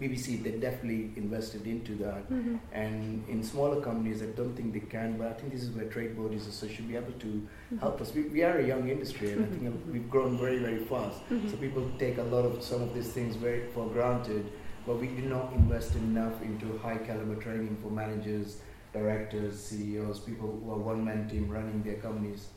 [0.00, 2.22] BBC, they definitely invested into that.
[2.30, 2.60] Mhm.
[2.72, 5.86] And in smaller companies, I don't think they can, but I think this is where
[5.86, 7.80] trade bodies so should be able to Mhm.
[7.80, 8.14] help us.
[8.14, 9.92] We, we are a young industry, and I think Mhm.
[9.92, 11.18] we've grown very, very fast.
[11.50, 14.44] So people take a lot of some of these things very for granted,
[14.88, 18.62] but we do not invest enough into high caliber training for managers,
[18.94, 22.48] directors, CEOs, people who are one man team running their companies.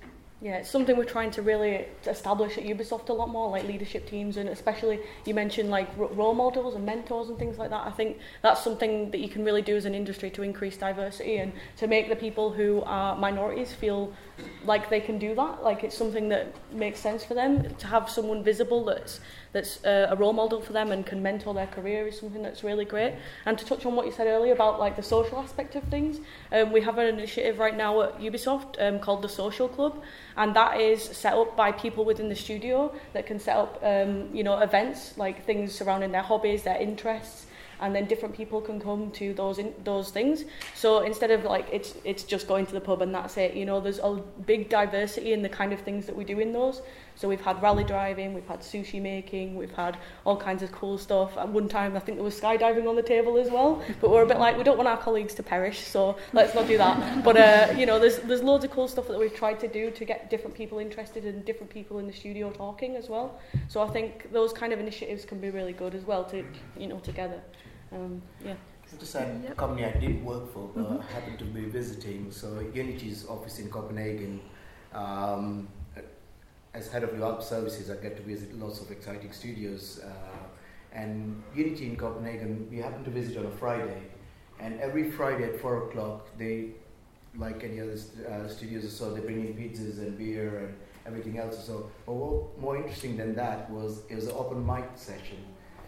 [0.42, 4.10] Yeah, it's something we're trying to really establish at Ubisoft a lot more, like leadership
[4.10, 7.86] teams, and especially you mentioned like role models and mentors and things like that.
[7.86, 11.38] I think that's something that you can really do as an industry to increase diversity
[11.38, 14.14] and to make the people who are minorities feel
[14.66, 15.64] like they can do that.
[15.64, 19.20] Like it's something that makes sense for them to have someone visible that's
[19.54, 22.64] that's uh, a role model for them and can mentor their career is something that's
[22.64, 23.16] really great.
[23.46, 26.20] And to touch on what you said earlier about like the social aspect of things,
[26.52, 30.02] um, we have an initiative right now at Ubisoft um, called the Social Club,
[30.38, 34.30] and that is set up by people within the studio that can set up um,
[34.34, 37.48] you know events like things surrounding their hobbies, their interests
[37.82, 40.46] and then different people can come to those in, those things.
[40.76, 43.66] So instead of like it's it's just going to the pub and that's it, you
[43.66, 46.82] know, there's a big diversity in the kind of things that we do in those.
[47.16, 50.98] So we've had rally driving, we've had sushi making, we've had all kinds of cool
[50.98, 51.38] stuff.
[51.38, 53.84] At one time, I think there was skydiving on the table as well.
[54.00, 56.68] But we're a bit like we don't want our colleagues to perish, so let's not
[56.68, 57.24] do that.
[57.24, 59.92] But uh, you know, there's there's loads of cool stuff that we've tried to do
[59.92, 63.40] to get different people interested and different people in the studio talking as well.
[63.68, 66.44] So I think those kind of initiatives can be really good as well to
[66.78, 67.42] you know together.
[67.92, 68.56] Um, yeah.
[69.00, 69.56] Just a yep.
[69.56, 71.14] company I did work for, but mm-hmm.
[71.14, 72.30] happened to be visiting.
[72.32, 74.42] So Unity's office in Copenhagen.
[74.94, 75.70] Um,
[76.74, 80.00] as head of Valve services, I get to visit lots of exciting studios.
[80.04, 80.48] Uh,
[80.94, 84.02] and Unity in Copenhagen, we happened to visit on a Friday.
[84.60, 86.70] And every Friday at 4 o'clock, they,
[87.36, 87.98] like any other
[88.30, 91.66] uh, studios so, they bring in pizzas and beer and everything else.
[91.66, 95.44] So, but what more interesting than that was it was an open mic session.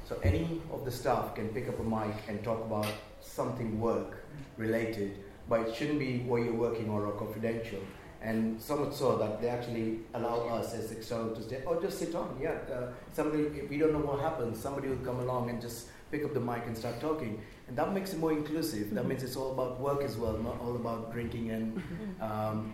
[0.05, 2.87] So any of the staff can pick up a mic and talk about
[3.21, 4.25] something work
[4.57, 7.79] related, but it shouldn't be what you're working on or confidential.
[8.23, 11.99] And so much so that they actually allow us as external to say, oh, just
[11.99, 12.39] sit on.
[12.41, 15.87] Yeah, uh, somebody, if we don't know what happens, somebody will come along and just
[16.09, 17.41] pick up the mic and start talking.
[17.67, 18.85] And that makes it more inclusive.
[18.85, 18.95] Mm-hmm.
[18.95, 21.83] That means it's all about work as well, not all about drinking and
[22.21, 22.73] um,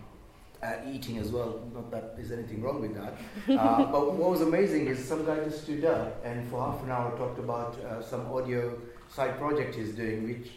[0.62, 1.62] uh, eating as well.
[1.74, 3.18] Not that there's anything wrong with that.
[3.50, 6.92] Uh, but what was amazing is some guy just stood up and for half an
[6.92, 10.52] hour talked about uh, some audio side project he's doing, which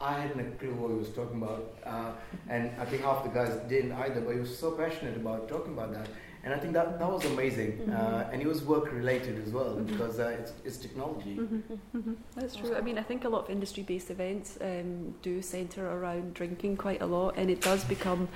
[0.00, 1.74] I hadn't a clue what he was talking about.
[1.84, 2.12] Uh,
[2.48, 5.74] and I think half the guys didn't either, but he was so passionate about talking
[5.74, 6.08] about that.
[6.42, 7.72] And I think that, that was amazing.
[7.72, 7.92] Mm-hmm.
[7.92, 9.92] Uh, and it was work related as well mm-hmm.
[9.92, 11.36] because uh, it's, it's technology.
[11.36, 11.74] Mm-hmm.
[11.98, 12.14] mm-hmm.
[12.34, 12.74] That's true.
[12.74, 16.78] I mean, I think a lot of industry based events um, do centre around drinking
[16.78, 18.28] quite a lot, and it does become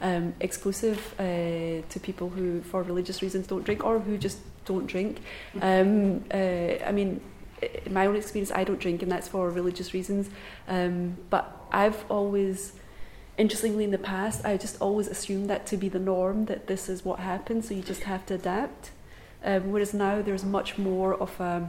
[0.00, 4.86] um, exclusive uh, to people who, for religious reasons, don't drink or who just don't
[4.88, 5.20] drink.
[5.60, 6.36] Um, uh,
[6.84, 7.20] I mean,
[7.84, 10.30] in my own experience, I don't drink, and that's for religious reasons.
[10.68, 12.72] Um, but I've always
[13.38, 16.88] interestingly in the past I just always assumed that to be the norm that this
[16.88, 18.90] is what happens so you just have to adapt
[19.44, 21.68] um, whereas now there's much more of a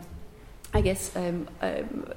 [0.73, 2.07] I guess um, um,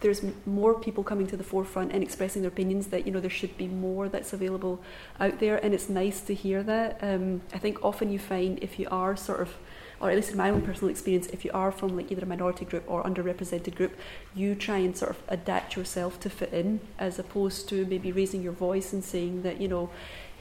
[0.00, 3.30] there's more people coming to the forefront and expressing their opinions that you know there
[3.30, 4.80] should be more that's available
[5.18, 8.78] out there and it's nice to hear that um, I think often you find if
[8.78, 9.56] you are sort of
[10.00, 12.26] or at least in my own personal experience, if you are from like either a
[12.26, 13.96] minority group or underrepresented group,
[14.34, 18.42] you try and sort of adapt yourself to fit in, as opposed to maybe raising
[18.42, 19.90] your voice and saying that you know,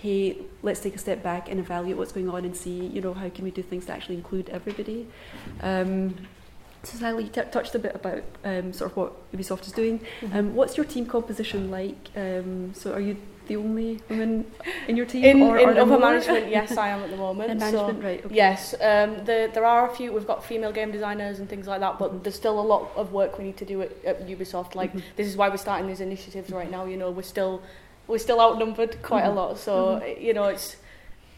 [0.01, 3.13] hey, let's take a step back and evaluate what's going on and see you know
[3.13, 5.07] how can we do things to actually include everybody.
[5.61, 6.15] Um,
[6.83, 9.99] so Sally, you t- touched a bit about um, sort of what Ubisoft is doing.
[10.21, 10.37] Mm-hmm.
[10.37, 12.09] Um, what's your team composition like?
[12.15, 14.45] Um, so are you the only woman
[14.87, 15.23] in your team?
[15.23, 17.51] In, or, in upper management, yes, I am at the moment.
[17.51, 18.25] In management, so, right?
[18.25, 18.35] Okay.
[18.35, 20.11] Yes, um, the, there are a few.
[20.13, 23.11] We've got female game designers and things like that, but there's still a lot of
[23.11, 24.75] work we need to do at, at Ubisoft.
[24.75, 25.07] Like mm-hmm.
[25.15, 26.85] this is why we're starting these initiatives right now.
[26.85, 27.61] You know, we're still
[28.07, 29.37] we're still outnumbered quite mm-hmm.
[29.37, 29.59] a lot.
[29.59, 30.21] So mm-hmm.
[30.21, 30.75] you know, it's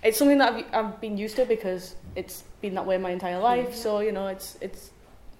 [0.03, 3.39] it's something that I've, I've been used to because it's been that way my entire
[3.39, 3.69] life.
[3.69, 3.81] Mm-hmm.
[3.81, 4.91] So you know, it's it's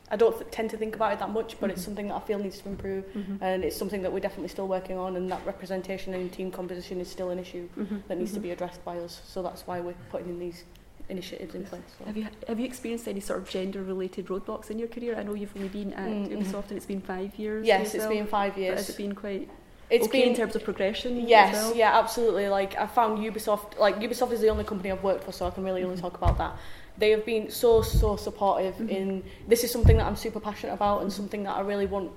[0.10, 1.72] I don't th- tend to think about it that much, but mm-hmm.
[1.72, 3.44] it's something that I feel needs to improve, mm-hmm.
[3.44, 5.16] and it's something that we're definitely still working on.
[5.18, 7.98] And that representation and team composition is still an issue mm-hmm.
[8.08, 8.38] that needs mm-hmm.
[8.38, 9.22] to be addressed by us.
[9.26, 10.64] So that's why we're putting in these
[11.10, 11.82] initiatives in place.
[12.00, 12.06] So.
[12.06, 15.18] Have you have you experienced any sort of gender related roadblocks in your career?
[15.18, 16.34] I know you've only been at mm-hmm.
[16.34, 17.66] Ubisoft and it's been five years.
[17.66, 18.78] Yes, it's been five years.
[18.78, 19.50] has it been quite?
[19.90, 21.28] It's okay been in terms of progression.
[21.28, 21.76] Yes, well?
[21.76, 22.50] yeah, absolutely.
[22.50, 25.50] Like I found Ubisoft, like Ubisoft is the only company I've worked for, so I
[25.50, 26.04] can really only mm-hmm.
[26.04, 26.58] talk about that
[26.98, 28.90] they have been so so supportive mm-hmm.
[28.90, 32.12] in this is something that I'm super passionate about and something that I really want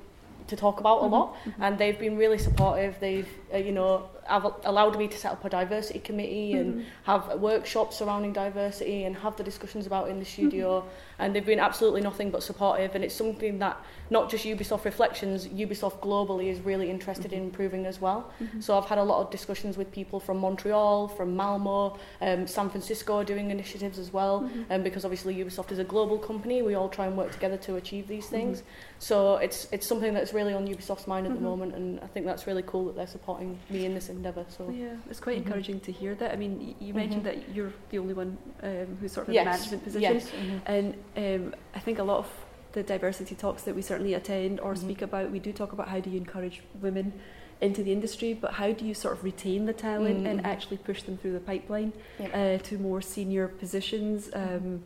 [0.49, 1.13] to talk about mm-hmm.
[1.13, 5.17] a lot and they've been really supportive they've uh, you know have allowed me to
[5.17, 6.79] set up a diversity committee mm-hmm.
[6.79, 10.89] and have workshops surrounding diversity and have the discussions about in the studio mm-hmm.
[11.23, 13.77] and they've been absolutely nothing but supportive and it's something that
[14.11, 17.43] not just Ubisoft Reflections, Ubisoft globally is really interested mm-hmm.
[17.43, 18.33] in improving as well.
[18.43, 18.61] Mm-hmm.
[18.61, 22.69] So I've had a lot of discussions with people from Montreal, from Malmo, um, San
[22.69, 24.41] Francisco doing initiatives as well.
[24.41, 24.73] Mm-hmm.
[24.73, 27.77] Um, because obviously Ubisoft is a global company, we all try and work together to
[27.77, 28.35] achieve these mm-hmm.
[28.35, 28.59] things.
[28.59, 28.69] Mm-hmm.
[28.99, 31.43] So it's it's something that's really on Ubisoft's mind at mm-hmm.
[31.43, 34.45] the moment, and I think that's really cool that they're supporting me in this endeavour.
[34.49, 35.47] So yeah, it's quite Mhm.
[35.47, 36.31] encouraging to hear that.
[36.33, 37.31] I mean, you mentioned Mhm.
[37.31, 40.31] that you're the only one um, who's sort of in a management position, Yes.
[40.31, 40.61] mhm.
[40.75, 40.87] and
[41.25, 42.29] um, I think a lot of
[42.73, 44.79] the diversity talks that we certainly attend or Mhm.
[44.79, 47.13] speak about, we do talk about how do you encourage women
[47.61, 50.45] into the industry, but how do you sort of retain the talent and Mhm.
[50.53, 52.31] actually push them through the pipeline Yep.
[52.35, 54.31] uh, to more senior positions?
[54.33, 54.85] Um,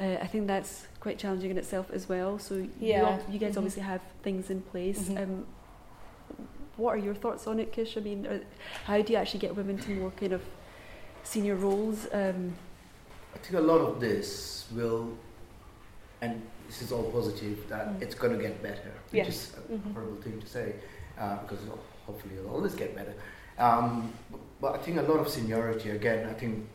[0.00, 2.38] uh, I think that's quite challenging in itself as well.
[2.38, 3.02] So you, Yeah.
[3.04, 5.10] all, you guys obviously have things in place.
[5.10, 5.46] Um,
[6.76, 7.96] what are your thoughts on it, Kish?
[7.96, 8.40] I mean, are,
[8.84, 10.42] how do you actually get women to more kind of
[11.24, 12.06] senior roles?
[12.12, 12.54] Um,
[13.34, 15.10] I think a lot of this will,
[16.20, 18.02] and this is all positive, that Mm.
[18.02, 19.28] it's going to get better, which Yes.
[19.28, 19.92] is a Mhm.
[19.94, 20.74] horrible thing to say,
[21.18, 21.58] uh, because
[22.06, 23.14] hopefully it'll always get better.
[23.58, 24.12] Um,
[24.60, 26.66] but I think a lot of seniority, again, I think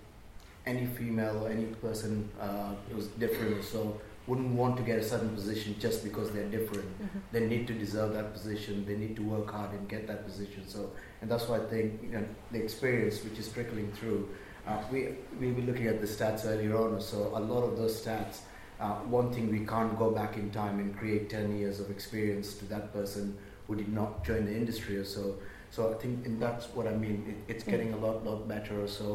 [0.66, 5.04] any female or any person uh, who's different or so wouldn't want to get a
[5.04, 6.86] certain position just because they're different.
[7.02, 7.22] Mhm.
[7.32, 8.86] They need to deserve that position.
[8.86, 10.64] They need to work hard and get that position.
[10.68, 14.30] So, and that's why I think you know the experience which is trickling through.
[14.68, 15.00] Uh, we
[15.40, 17.02] we were looking at the stats earlier on.
[17.02, 18.42] So a lot of those stats.
[18.80, 22.54] Uh, one thing we can't go back in time and create ten years of experience
[22.60, 25.36] to that person who did not join the industry or so.
[25.72, 27.18] So I think, and that's what I mean.
[27.32, 27.72] It, it's Mm.
[27.72, 29.10] getting a lot lot better or so.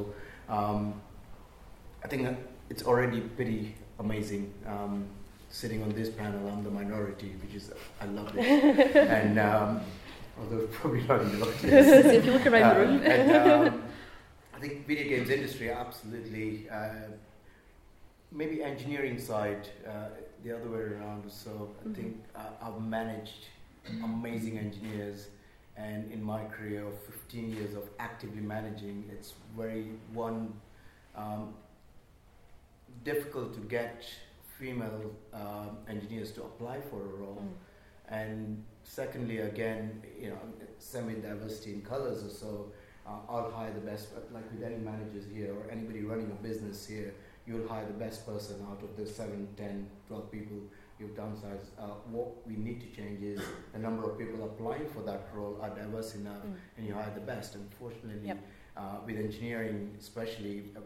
[0.49, 1.01] Um,
[2.05, 2.37] I think that
[2.71, 4.53] it's already pretty amazing.
[4.67, 5.07] Um,
[5.51, 8.97] sitting on this panel, I'm the minority, which is I love it.
[8.97, 9.81] and um,
[10.39, 11.65] although probably not in the audience.
[12.17, 13.03] if you look around the Uh, room.
[13.03, 13.83] and, um,
[14.55, 16.69] I think video games industry absolutely.
[16.71, 17.11] Uh,
[18.33, 20.09] maybe engineering side uh,
[20.45, 21.31] the other way around.
[21.31, 21.95] So I Mhm.
[21.95, 23.47] think uh, I've managed
[24.03, 25.29] amazing engineers,
[25.77, 30.53] and in my career of 15 years of actively managing, it's very one
[31.15, 31.55] um,
[33.11, 34.05] difficult to get
[34.59, 35.01] female
[35.33, 37.43] um, engineers to apply for a role.
[37.43, 37.55] Mm.
[38.21, 40.39] And secondly, again, you know,
[40.79, 42.51] semi-diversity in colors or so,
[43.07, 44.13] uh, I'll hire the best.
[44.15, 47.15] But like with any managers here or anybody running a business here,
[47.47, 50.57] you'll hire the best person out of the 7, 10, 12 people
[50.99, 51.69] you've downsized.
[51.79, 53.41] Uh, what we need to change is
[53.73, 56.55] the number of people applying for that role are diverse enough, Mm.
[56.77, 57.55] and you hire the best.
[57.55, 58.39] Unfortunately, Yep.
[58.77, 60.81] uh, with engineering, especially, uh,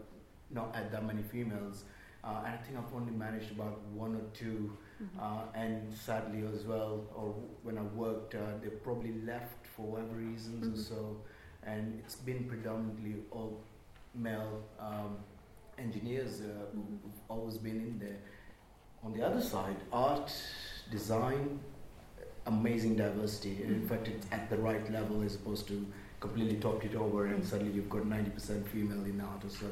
[0.59, 1.85] not at that many females.
[2.23, 5.19] Uh, and I think I've only managed about one or two Mhm.
[5.19, 10.15] uh, and sadly as well, or when I worked, uh, they probably left for whatever
[10.15, 10.73] reasons Mhm.
[10.73, 11.17] or so,
[11.63, 13.63] and it's been predominantly all
[14.13, 15.17] male um,
[15.79, 16.99] engineers uh, Mhm.
[17.01, 18.19] who've always been in there.
[19.03, 20.31] On the other side, art,
[20.91, 21.59] design,
[22.45, 23.63] amazing diversity.
[23.63, 23.87] In Mhm.
[23.87, 25.87] fact, it's at the right level as opposed to
[26.19, 27.45] completely topped it over and Mhm.
[27.47, 29.65] suddenly you've got 90% female in art or so.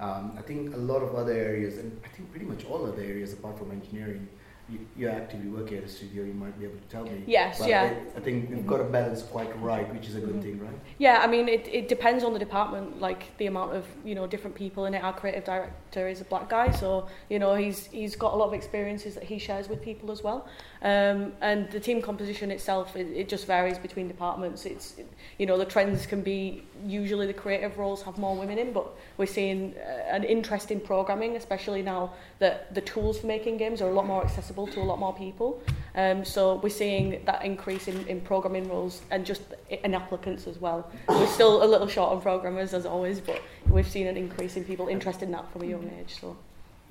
[0.00, 3.02] Um, I think a lot of other areas, and I think pretty much all other
[3.02, 4.28] areas apart from engineering,
[4.70, 7.24] you, you actively work at a studio, you might be able to tell me.
[7.26, 7.94] Yes, But yeah.
[8.14, 10.42] I, I think we've got a balance quite right, which is a good Mhm.
[10.42, 10.78] thing, right?
[10.98, 14.26] Yeah, I mean, it, it depends on the department, like the amount of, you know,
[14.26, 15.02] different people in it.
[15.02, 18.46] Our creative director is a black guy, so, you know, he's he's got a lot
[18.48, 20.46] of experiences that he shares with people as well.
[20.82, 24.64] Um, and the team composition itself, it, it just varies between departments.
[24.64, 24.94] It's,
[25.38, 28.86] you know, the trends can be, usually the creative roles have more women in, but
[29.16, 33.82] we're seeing uh, an interest in programming, especially now that the tools for making games
[33.82, 35.60] are a lot more accessible to a lot more people.
[35.96, 40.58] Um, so we're seeing that increase in, in programming roles and just in applicants as
[40.60, 40.90] well.
[41.08, 44.64] We're still a little short on programmers as always, but we've seen an increase in
[44.64, 46.20] people interested in that from a young age.
[46.20, 46.36] So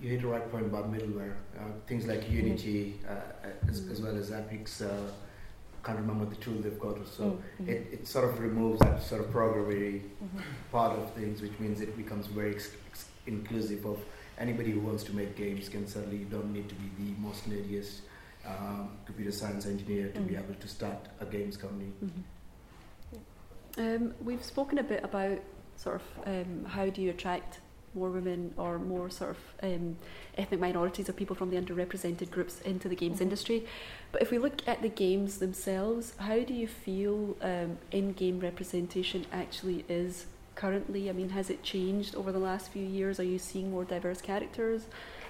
[0.01, 1.33] You hit the right point about middleware.
[1.57, 5.09] Uh, things like Unity, uh, as, as well as Epic's, uh,
[5.83, 7.23] can't remember the tool they've got so.
[7.23, 7.67] Mm, mhm.
[7.69, 10.41] It, it sort of removes that sort of programming Mhm.
[10.71, 13.99] part of things, which means it becomes very ex- ex- inclusive of
[14.37, 17.49] anybody who wants to make games can certainly you don't need to be the most
[17.49, 18.01] nerdiest
[18.45, 20.43] um, computer science engineer to be Mhm.
[20.43, 21.91] able to start a games company.
[23.77, 25.39] Um, we've spoken a bit about
[25.75, 27.59] sort of um, how do you attract
[27.97, 29.97] more women or more sort of um,
[30.37, 33.21] ethnic minorities or people from the underrepresented groups into the games Mhm.
[33.27, 33.65] industry.
[34.11, 39.25] But if we look at the games themselves, how do you feel um, in-game representation
[39.31, 41.09] actually is currently?
[41.09, 43.19] I mean, has it changed over the last few years?
[43.19, 44.81] Are you seeing more diverse characters?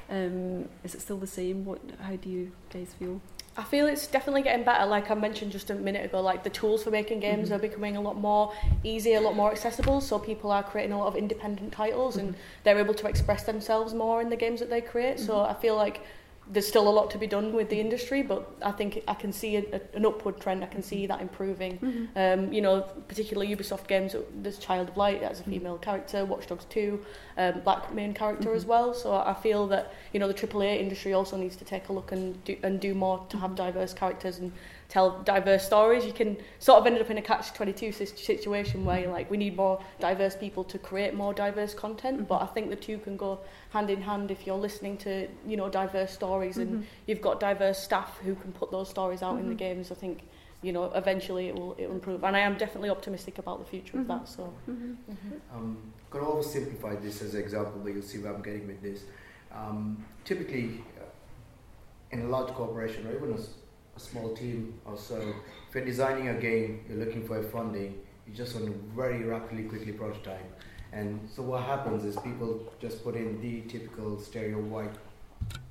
[0.10, 1.66] Um, is it still the same?
[1.66, 1.80] What?
[2.02, 3.22] How do you guys feel?
[3.60, 4.86] I feel it's definitely getting better.
[4.86, 7.56] Like I mentioned just a minute ago, like the tools for making games Mhm.
[7.56, 10.00] are becoming a lot more easy, a lot more accessible.
[10.00, 12.38] So people are creating a lot of independent titles and Mhm.
[12.64, 15.20] they're able to express themselves more in the games that they create.
[15.20, 15.50] So Mhm.
[15.50, 16.02] I feel like
[16.50, 19.34] there's still a lot to be done with the industry, but I think I can
[19.34, 20.64] see a, an upward trend.
[20.64, 21.78] I can see that improving.
[21.80, 22.08] Mhm.
[22.16, 25.50] Um, you know, particularly Ubisoft games, there's Child of Light as a Mhm.
[25.50, 27.04] female character, Watch Dogs 2,
[27.38, 28.68] um, black main character as Mhm.
[28.70, 28.94] well.
[28.94, 32.12] So I feel that, you know, the AAA industry also needs to take a look
[32.12, 33.56] and do, and do more to have Mhm.
[33.58, 34.52] diverse characters and
[34.90, 36.06] tell diverse stories.
[36.06, 39.56] You can sort of end up in a catch-22 situation where you're like, we need
[39.56, 42.26] more diverse people to create more diverse content, mm-hmm.
[42.26, 43.40] but I think the two can go
[43.72, 46.76] hand in hand if you're listening to, you know, diverse stories mm-hmm.
[46.76, 49.44] and you've got diverse staff who can put those stories out mm-hmm.
[49.44, 49.76] in the mm-hmm.
[49.76, 49.92] games.
[49.92, 50.24] I think
[50.64, 52.24] you know, eventually it will, it will improve.
[52.24, 54.12] And I am definitely optimistic about the future mm-hmm.
[54.12, 54.28] of that.
[54.28, 54.92] So, mm-hmm.
[54.92, 55.56] Mm-hmm.
[55.56, 55.78] Um,
[56.10, 59.04] going to oversimplify this as an example, but you'll see where I'm getting with this.
[59.54, 61.04] Um, typically, uh,
[62.12, 63.38] in a large corporation or even a,
[63.98, 65.34] a, small team or so,
[65.70, 69.24] if you're designing a game, you're looking for a funding, you just want to very
[69.24, 70.62] rapidly, quickly prototype.
[70.94, 74.96] And so what happens is people just put in the typical stereo white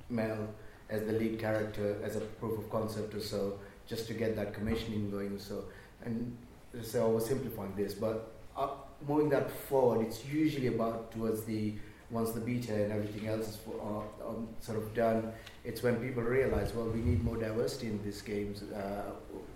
[0.09, 0.47] male
[0.89, 4.53] as the lead character as a proof of concept or so just to get that
[4.53, 5.39] commissioning going.
[5.39, 5.65] So,
[6.03, 6.37] and
[6.81, 8.69] so I was simplifying this, but uh,
[9.07, 11.73] moving that forward, it's usually about towards the
[12.09, 15.31] once the beta and everything else is uh, um, sort of done,
[15.65, 18.63] it's when people realize, well, we need more diversity in these games.
[18.63, 19.11] Uh,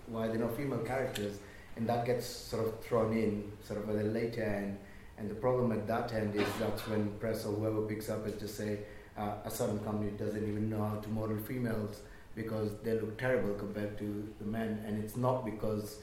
[0.08, 1.38] why there are no female characters,
[1.76, 4.78] and that gets sort of thrown in sort of at a later end.
[5.16, 8.38] And the problem at that end is that's when press or whoever picks up and
[8.38, 8.80] just say
[9.16, 12.00] uh, a certain company doesn't even know how to model females
[12.34, 16.00] because they look terrible compared to the men, and it's not because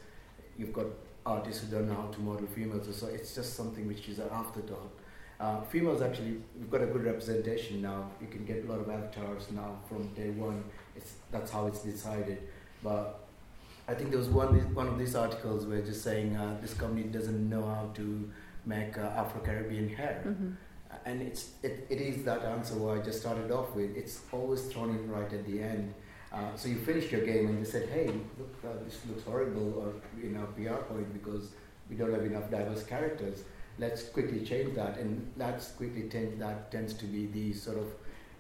[0.58, 0.86] you've got
[1.26, 4.30] artists who don't know how to model females, so it's just something which is an
[4.32, 4.92] afterthought.
[5.40, 8.12] Uh, females actually, we've got a good representation now.
[8.20, 10.64] You can get a lot of avatars now from day one.
[10.96, 12.40] It's that's how it's decided.
[12.84, 13.22] But
[13.88, 17.04] I think there was one one of these articles where just saying uh, this company
[17.04, 18.30] doesn't know how to
[18.66, 20.24] make uh, Afro Caribbean hair.
[20.28, 20.52] Mm-hmm.
[21.06, 23.96] And it's it, it is that answer where I just started off with.
[23.96, 25.94] It's always thrown in right at the end.
[26.34, 29.80] Uh, so you finished your game and you said, hey, look, uh, this looks horrible,
[29.80, 31.50] or in our PR point because
[31.90, 33.44] we don't have enough diverse characters.
[33.80, 36.04] Let's quickly change that, and let's quickly
[36.40, 37.88] that tends to be the sort of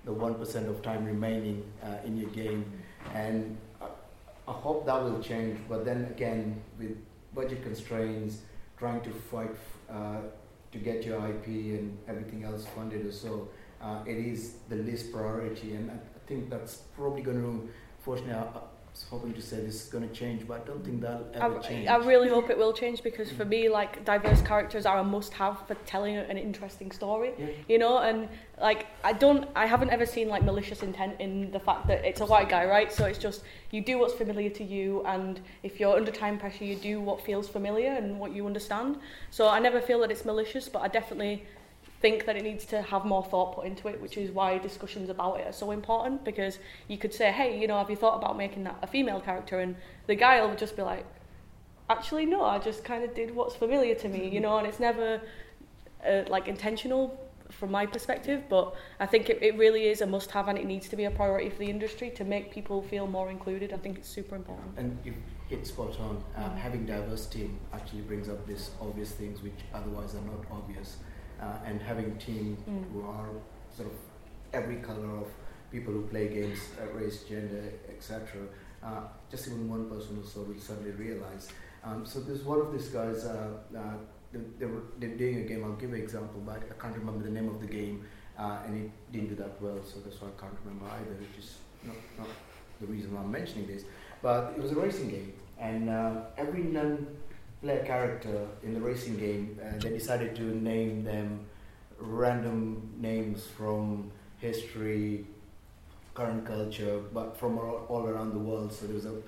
[0.05, 2.65] the one percent of time remaining uh, in your game,
[3.13, 3.85] and I,
[4.47, 5.57] I hope that will change.
[5.69, 6.97] But then again, with
[7.33, 8.39] budget constraints,
[8.77, 9.55] trying to fight
[9.89, 10.17] uh,
[10.71, 13.47] to get your IP and everything else funded or so,
[13.81, 15.95] uh, it is the least priority, and I,
[16.27, 17.69] think that's probably going to
[17.99, 18.33] Fortunately,
[18.91, 21.59] was hoping to say this is going to change, but I don't think that'll ever
[21.59, 21.87] I, change.
[21.87, 23.49] I really hope it will change because for mm.
[23.49, 27.33] me, like diverse characters are a must-have for telling an interesting story.
[27.37, 27.47] Yeah.
[27.67, 28.27] You know, and
[28.59, 32.21] like I don't, I haven't ever seen like malicious intent in the fact that it's
[32.21, 32.91] a white guy, right?
[32.91, 36.65] So it's just you do what's familiar to you, and if you're under time pressure,
[36.65, 38.97] you do what feels familiar and what you understand.
[39.31, 41.45] So I never feel that it's malicious, but I definitely
[42.01, 45.09] think that it needs to have more thought put into it, which is why discussions
[45.09, 48.15] about it are so important because you could say, hey, you know, have you thought
[48.17, 49.59] about making that a female character?
[49.59, 49.75] And
[50.07, 51.05] the guy will just be like,
[51.89, 54.79] actually, no, I just kind of did what's familiar to me, you know, and it's
[54.79, 55.21] never
[56.07, 57.19] uh, like intentional
[57.49, 60.65] from my perspective, but I think it, it really is a must have and it
[60.65, 63.73] needs to be a priority for the industry to make people feel more included.
[63.73, 64.77] I think it's super important.
[64.77, 65.15] And you
[65.49, 66.23] hit spot on.
[66.37, 66.55] Uh.
[66.55, 70.97] Having diversity actually brings up these obvious things which otherwise are not obvious
[71.41, 72.91] uh, and having team mm.
[72.91, 73.29] who are
[73.75, 73.95] sort of
[74.53, 75.27] every color of
[75.71, 78.41] people who play games, uh, race, gender, etc.
[78.83, 81.49] Uh, just even one person or so will suddenly realize.
[81.83, 83.25] Um, so there's one of these guys.
[83.25, 83.81] Uh, uh,
[84.31, 85.63] they, they, were they're doing a game.
[85.63, 88.05] I'll give an example, but I can't remember the name of the game,
[88.37, 89.79] uh, and it didn't do that well.
[89.83, 91.15] So that's why I can't remember either.
[91.19, 92.27] Which is not, not
[92.79, 93.83] the reason why I'm mentioning this.
[94.21, 95.89] But it was a racing game, and
[96.37, 97.07] every non
[97.61, 101.45] player character in the racing game, and they decided to name them
[101.99, 105.25] random names from history,
[106.13, 108.71] current culture, but from all, all around the world.
[108.71, 109.21] So there was a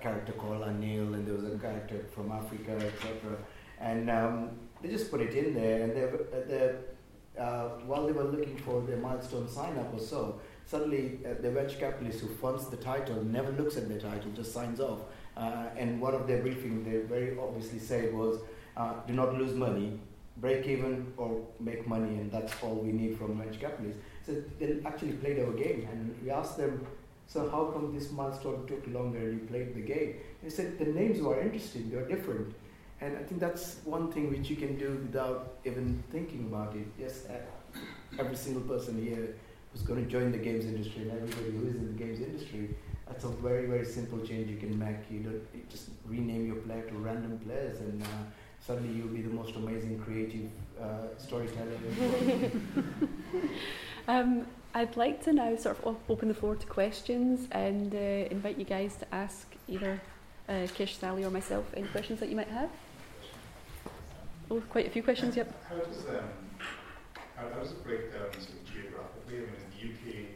[0.00, 3.36] character called Anil, and there was a character from Africa, etc.
[3.80, 4.50] And um,
[4.82, 6.74] they just put it in there, and they, they
[7.40, 11.50] uh, while they were looking for their milestone sign up or so, suddenly uh, the
[11.50, 15.04] venture capitalist who funds the title never looks at the title, just signs off uh,
[15.76, 18.40] and one of their briefing they very obviously said was,
[18.76, 19.98] uh, do not lose money,
[20.38, 24.00] break even or make money, and that's all we need from venture capitalists.
[24.26, 26.86] So they actually played our game, and we asked them,
[27.26, 30.16] so how come this milestone took longer and you played the game?
[30.42, 32.54] They said the names were interesting, they're different.
[33.00, 36.86] And I think that's one thing which you can do without even thinking about it.
[36.98, 37.26] Yes,
[38.18, 39.36] every single person here
[39.72, 42.74] who's going to join the games industry and everybody who is in the games industry
[43.08, 45.10] that's a very very simple change you can make.
[45.10, 48.06] You don't you just rename your player to random players, and uh,
[48.60, 50.50] suddenly you'll be the most amazing creative
[50.80, 51.78] uh, storyteller.
[54.08, 57.98] um, I'd like to now sort of open the floor to questions and uh,
[58.30, 60.00] invite you guys to ask either
[60.48, 62.70] uh, Kish, Sally, or myself any questions that you might have.
[64.50, 65.36] Oh, quite a few questions.
[65.36, 65.52] Yep.
[65.68, 66.24] How does um,
[67.36, 69.36] how, how does it break down sort of geographically?
[69.36, 70.26] I mean, the UK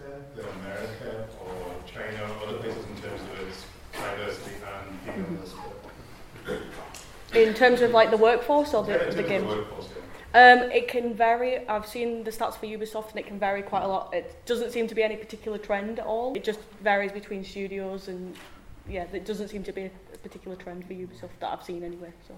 [0.00, 5.46] better than America or China or other places in terms of its diversity and female?
[7.34, 9.50] In terms of like the workforce or the, Yeah, in the terms of games?
[9.54, 9.88] workforce,
[10.34, 10.52] yeah.
[10.62, 11.66] Um, it can vary.
[11.68, 14.14] I've seen the stats for Ubisoft, and it can vary quite a lot.
[14.14, 16.34] It doesn't seem to be any particular trend at all.
[16.36, 18.36] It just varies between studios, and
[18.88, 22.12] yeah, it doesn't seem to be a particular trend for Ubisoft that I've seen anyway.
[22.28, 22.34] So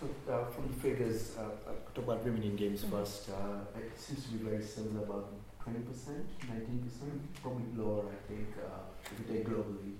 [0.00, 2.90] So uh, from the figures, uh, uh, talk about women in games Mhm.
[2.90, 3.28] first.
[3.30, 5.28] Uh, it seems to be very similar, about
[5.66, 8.78] 20%, 19%, probably lower, I think, uh,
[9.10, 9.94] if you take globally.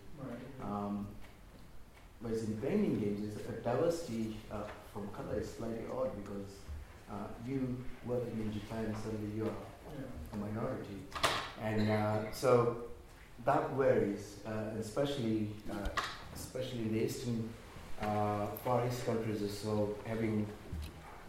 [0.62, 1.08] Um,
[2.20, 4.62] whereas in gaming games, a diversity uh,
[4.92, 6.52] from color is slightly odd because
[7.10, 10.98] uh, you working in Japan, suddenly you are a minority,
[11.62, 12.76] and uh, so
[13.44, 15.88] that varies, uh, especially uh,
[16.34, 17.48] especially in the eastern
[18.02, 20.46] uh, Far East countries so, having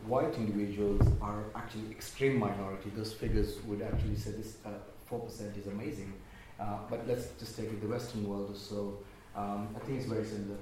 [0.08, 2.91] white individuals are actually extreme minority.
[2.95, 4.70] Those figures would actually say this uh,
[5.05, 6.14] four percent is amazing,
[6.60, 8.97] uh, but let's just take it the Western world or so.
[9.36, 10.58] Um, I think it's very similar.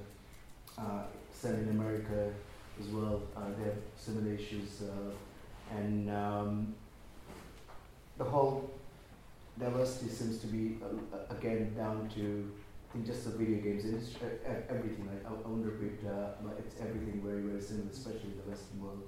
[0.78, 2.32] Uh, same in America
[2.80, 3.22] as well.
[3.36, 6.74] Uh, they have similar issues, uh, and um,
[8.18, 8.70] the whole
[9.58, 12.50] diversity seems to be uh, uh, again down to
[12.88, 15.06] I think just the video games industry, uh, uh, everything.
[15.06, 18.82] Like I, won't repeat, uh, but it's everything very very similar, especially in the Western
[18.82, 19.02] world.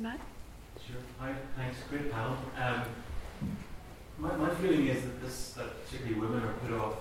[0.00, 0.20] Matt?
[0.86, 1.00] Sure.
[1.20, 1.76] Hi, thanks.
[1.88, 2.36] Great panel.
[2.56, 2.82] Um,
[4.18, 6.94] my, my feeling is that this, that particularly women are put off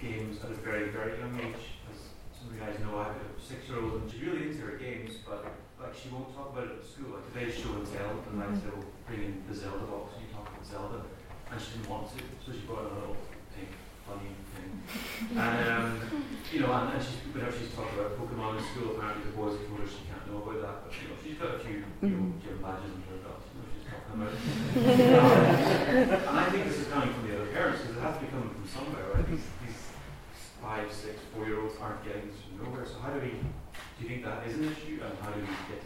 [0.00, 1.78] games at a very, very young age.
[1.90, 1.98] As
[2.36, 5.14] some of you guys know, I have a six-year-old and she's really into her games,
[5.26, 5.44] but
[5.80, 7.16] like she won't talk about it at school.
[7.16, 10.30] Like today's show and tell, and like they'll bring in the Zelda box and you
[10.34, 11.00] talk about Zelda,
[11.50, 13.31] and she didn't want to, so she brought a little pink
[14.12, 14.72] funny thing.
[15.38, 16.00] And um,
[16.52, 19.56] you know, and, and she's whenever she's talked about Pokemon in school, apparently the boys
[19.56, 20.76] have told her she can't know about that.
[20.84, 22.42] But you know, she's got a few you know, Mhm.
[22.44, 23.40] gym badges under her belt.
[23.48, 24.32] You know, she's talking about.
[24.32, 28.22] Um, and I think this is coming from the other parents because it has to
[28.24, 29.26] be coming from somewhere, right?
[29.30, 29.80] These, these
[30.60, 32.84] five, six, four year olds aren't getting this from nowhere.
[32.84, 33.32] So how do we?
[33.40, 35.82] Do you think that is an issue, and how do we get?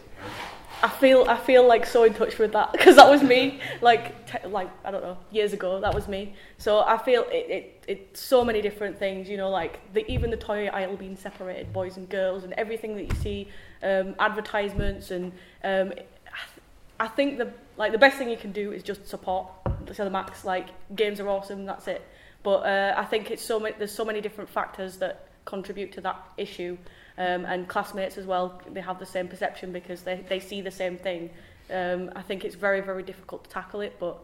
[0.83, 4.13] I feel I feel like so in touch with that because that was me like
[4.45, 6.35] like I don't know years ago that was me.
[6.59, 10.37] So I feel it, it so many different things you know like the even the
[10.37, 13.47] toy aisle being separated boys and girls and everything that you see
[13.81, 15.31] um, advertisements and
[15.63, 16.63] um, I, th-
[16.99, 19.47] I think the like the best thing you can do is just support
[19.87, 22.05] to the max like games are awesome that's it.
[22.43, 26.23] But uh, I think it's so there's so many different factors that contribute to that
[26.37, 26.77] issue
[27.17, 30.71] um, and classmates as well they have the same perception because they, they see the
[30.71, 31.29] same thing
[31.73, 34.17] um, I think it's very very difficult to tackle it but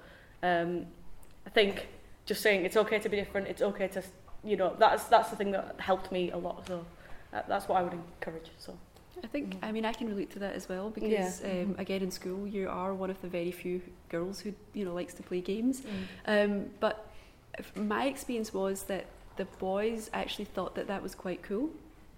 [0.44, 0.86] um,
[1.46, 1.88] I think
[2.26, 4.04] just saying it's okay to be different it's okay to
[4.44, 6.86] you know that's that's the thing that helped me a lot so
[7.48, 8.78] that's what I would encourage so
[9.24, 9.58] I think.
[9.62, 11.62] I mean, I can relate to that as well because, Yeah.
[11.62, 11.80] um, Mhm.
[11.80, 15.14] again, in school, you are one of the very few girls who, you know, likes
[15.14, 15.84] to play games.
[16.26, 17.06] Um, but
[17.76, 19.06] my experience was that
[19.38, 21.70] the boys actually thought that that was quite cool.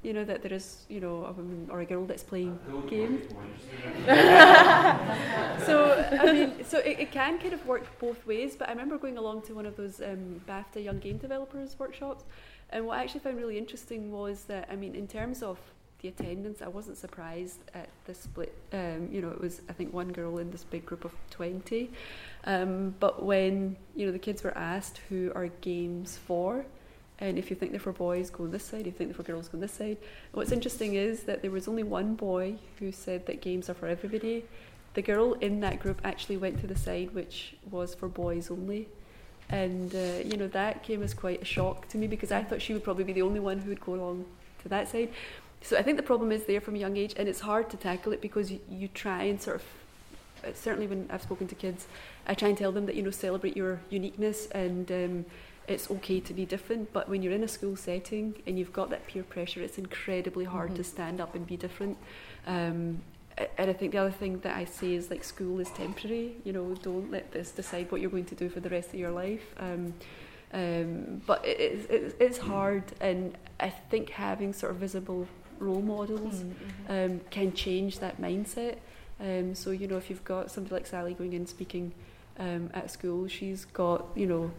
[0.05, 2.87] You know, that there is, you know, a woman or a girl that's playing would
[2.87, 3.25] games.
[3.27, 4.05] be more interested.
[5.65, 5.75] so
[6.21, 8.55] I mean, so it, it can kind of work both ways.
[8.55, 12.23] But I remember going along to one of those um, BAFTA Young Game Developers workshops,
[12.69, 15.57] and what I actually found really interesting was that I mean, in terms of
[16.01, 18.53] the attendance, I wasn't surprised at the split.
[18.73, 21.89] Um, you know, it was I think one girl in this big group of twenty.
[22.43, 26.65] Um, but when you know the kids were asked who are games for,
[27.19, 28.81] and if you think they're for boys, go on this side.
[28.81, 29.97] If you think they're for girls, go on this side.
[30.33, 33.87] What's interesting is that there was only one boy who said that games are for
[33.87, 34.43] everybody.
[34.95, 38.89] The girl in that group actually went to the side which was for boys only.
[39.49, 42.61] And, uh, you know, that came as quite a shock to me because I thought
[42.61, 44.25] she would probably be the only one who would go along
[44.63, 45.09] to that side.
[45.61, 47.77] So I think the problem is there from a young age and it's hard to
[47.77, 49.63] tackle it because you, you try and sort of,
[50.43, 51.87] uh, certainly when I've spoken to kids,
[52.27, 55.25] I try and tell them that, you know, celebrate your uniqueness and um,
[55.67, 56.91] it's okay to be different.
[56.93, 60.45] But when you're in a school setting and you've got that peer pressure, it's incredibly
[60.45, 60.75] hard Mhm.
[60.75, 61.97] to stand up and be different.
[62.47, 63.01] Um,
[63.57, 66.35] and I think the other thing that I say is like school is temporary.
[66.45, 68.95] You know, don't let this decide what you're going to do for the rest of
[68.99, 69.43] your life.
[69.59, 69.93] Um,
[70.53, 75.27] um, but it, it, it, it's hard, and I think having sort of visible
[75.59, 76.91] role models Mm-hmm.
[76.91, 78.75] um, can change that mindset.
[79.19, 81.91] Um, so you know, if you've got somebody like Sally going in speaking
[82.39, 84.51] um, at school, she's got you know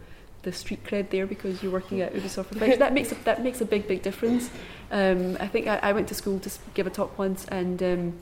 [0.43, 3.65] the street cred there because you're working at Ubisoft that makes a, that makes a
[3.65, 4.49] big big difference.
[4.91, 7.81] Um, I think I, I went to school to give a talk once and.
[7.81, 8.13] Um,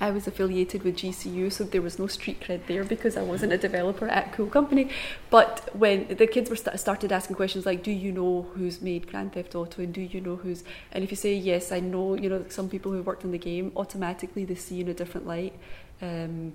[0.00, 3.52] I was affiliated with GCU, so there was no street cred there because I wasn't
[3.52, 4.90] a developer at Cool Company.
[5.30, 9.06] But when the kids were st- started asking questions like, "Do you know who's made
[9.06, 12.14] Grand Theft Auto?" and "Do you know who's?" and if you say yes, I know,
[12.14, 14.94] you know, some people who worked on the game, automatically they see you in a
[14.94, 15.54] different light.
[16.02, 16.54] Um,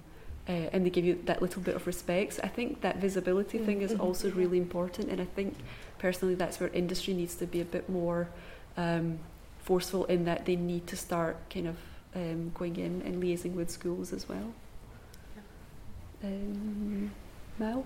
[0.49, 2.33] uh, and they give you that little bit of respect.
[2.33, 3.99] So I think that visibility Mm, thing is mhm.
[4.05, 5.53] also really important, and I think
[5.99, 8.27] personally that's where industry needs to be a bit more
[8.77, 9.19] um,
[9.59, 11.77] forceful in that they need to start kind of
[12.15, 14.53] um, going in and liaising with schools as well.
[16.23, 17.11] Um,
[17.59, 17.85] Mal?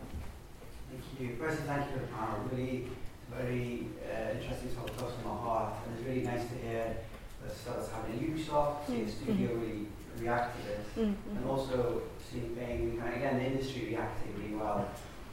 [0.89, 1.36] Thank you.
[1.39, 2.39] Firstly, thank you for the panel.
[2.51, 2.88] Really
[3.32, 5.74] very uh, interesting talk close to my heart.
[5.86, 6.97] And it's really nice to hear
[7.43, 9.86] the stuff that's happening at Ubisoft, see the studio really
[10.20, 10.86] react to this.
[10.97, 12.01] Mm, And also
[12.41, 14.88] kind of, again, the industry reacting really well.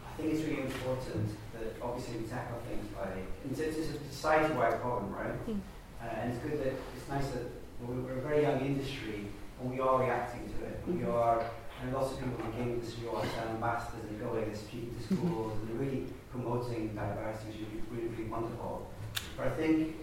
[0.06, 3.08] I think it's really important that obviously we tackle things by,
[3.50, 5.46] it's, it's a society-wide problem, right?
[5.48, 5.60] Mm.
[6.02, 7.44] Uh, and it's good that, it's nice that
[7.80, 9.26] we're, we're a very young industry
[9.60, 10.80] and we are reacting to it.
[10.86, 11.14] We Mhm.
[11.14, 11.42] are,
[11.82, 14.94] and lots of people in the game industry are selling ambassadors and going and speaking
[14.96, 18.90] to schools and they're really promoting diversity, which is really, really wonderful.
[19.36, 19.96] But I think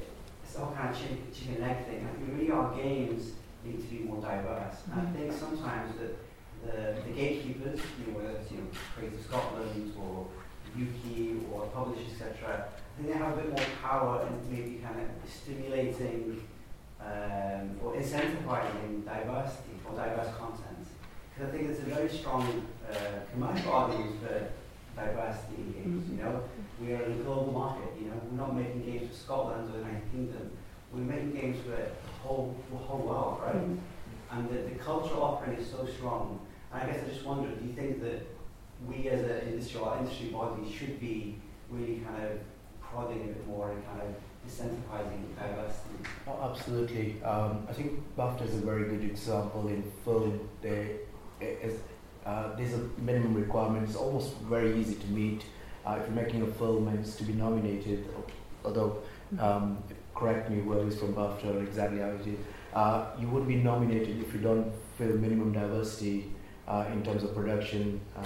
[0.43, 2.07] it's all kind of chicken, chicken and egg thing.
[2.07, 3.33] I think really our games
[3.63, 4.81] need to be more diverse.
[4.91, 6.17] And I think sometimes that
[6.65, 10.27] the, the gatekeepers, you know, whether it's you know, Creative Scotland or
[10.77, 14.99] Ukie or publishers, etc., I think they have a bit more power in maybe kind
[14.99, 16.41] of stimulating
[16.99, 20.87] um, or incentivizing diversity or diverse content.
[21.33, 22.95] Because I think it's a very strong uh,
[23.31, 24.49] commercial argument for
[24.95, 26.03] diversity in games.
[26.05, 26.17] Mhm.
[26.17, 26.43] You know,
[26.81, 27.89] we are in a global market.
[27.99, 30.51] You know, we're not making games for Scotland or the United Kingdom.
[30.91, 31.89] We're making games for the
[32.23, 33.55] whole the whole world, right?
[33.55, 33.77] Mhm.
[34.31, 36.39] And the, the cultural offering is so strong.
[36.79, 38.27] And I guess I just wonder, do you think that
[38.87, 41.39] we as an industry or industry body should be
[41.71, 42.39] really kind of
[42.81, 44.15] prodding a bit more and kind of
[44.47, 45.95] incentivizing diversity?
[46.27, 47.21] Oh, absolutely.
[47.23, 50.47] Um, I think BAFTA is a very good example in film.
[50.61, 50.87] There
[51.41, 51.79] is
[52.25, 53.87] uh, there's a minimum requirement.
[53.87, 55.45] It's almost very easy to meet.
[55.85, 58.05] Uh, if you're making a film and it's to be nominated,
[58.65, 58.97] although
[59.39, 59.77] um,
[60.13, 62.37] correct me whoever is from BAFTA or exactly how it is,
[62.73, 66.31] uh, you wouldn't be nominated if you don't fill minimum diversity
[66.91, 68.21] in terms of production, uh,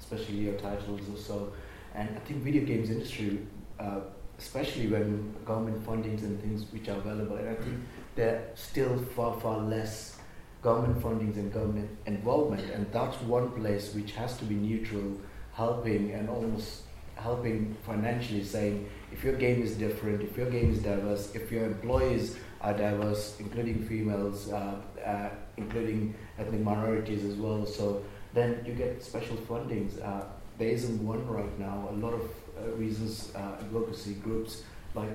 [0.00, 1.52] especially your titles or so.
[1.94, 3.40] And I think video games industry,
[3.78, 4.00] uh,
[4.38, 7.76] especially when government fundings and things which are available, and I think
[8.16, 10.16] there are still far far less
[10.62, 15.18] government fundings and government involvement, and that's one place which has to be neutral,
[15.54, 16.82] helping and almost
[17.16, 21.64] helping financially, saying if your game is different, if your game is diverse, if your
[21.66, 27.66] employees are diverse, including females, uh, uh, including ethnic minorities as well.
[27.66, 28.02] So
[28.34, 30.02] then you get special fundings.
[30.02, 30.24] Uh,
[30.58, 31.88] there isn't one right now.
[31.90, 32.22] A lot of
[32.58, 34.62] uh, reasons, uh, advocacy groups
[34.94, 35.10] like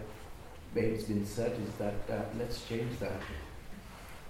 [0.74, 3.22] Babe's been said is that uh, let's change that.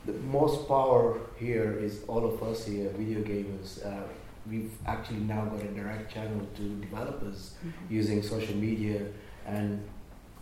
[0.06, 3.86] The most power here is all of us here, video gamers.
[3.86, 4.04] Uh,
[4.50, 7.56] we've actually now got a direct channel to developers
[7.90, 9.02] using social media
[9.46, 9.84] and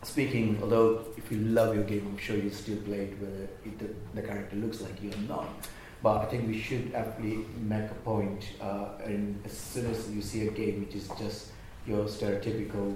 [0.04, 3.80] speaking, although if you love your game, I'm sure you still play it whether it,
[3.80, 5.48] the, the character looks like you or not.
[6.06, 10.22] But I think we should actually make a point, uh, and as soon as you
[10.22, 11.48] see a game which is just
[11.88, 12.96] your stereotypical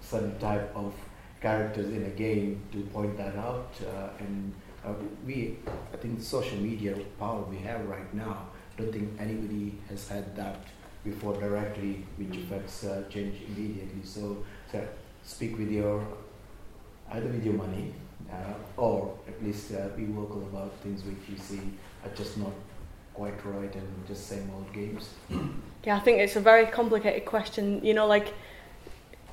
[0.00, 0.94] certain type of
[1.42, 3.74] characters in a game, to point that out.
[3.82, 4.94] Uh, and uh,
[5.26, 5.58] we,
[5.92, 10.34] I think social media power we have right now, I don't think anybody has had
[10.36, 10.60] that
[11.04, 14.02] before directly, which affects uh, change immediately.
[14.04, 14.42] So,
[14.72, 14.88] so
[15.22, 16.02] speak with your
[17.12, 17.92] either with your money
[18.32, 21.60] uh, or at least uh, be vocal about things which you see
[22.04, 22.52] are just not
[23.14, 25.14] quite right and just same old games.
[25.84, 27.82] Yeah, I think it's a very complicated question.
[27.84, 28.34] You know, like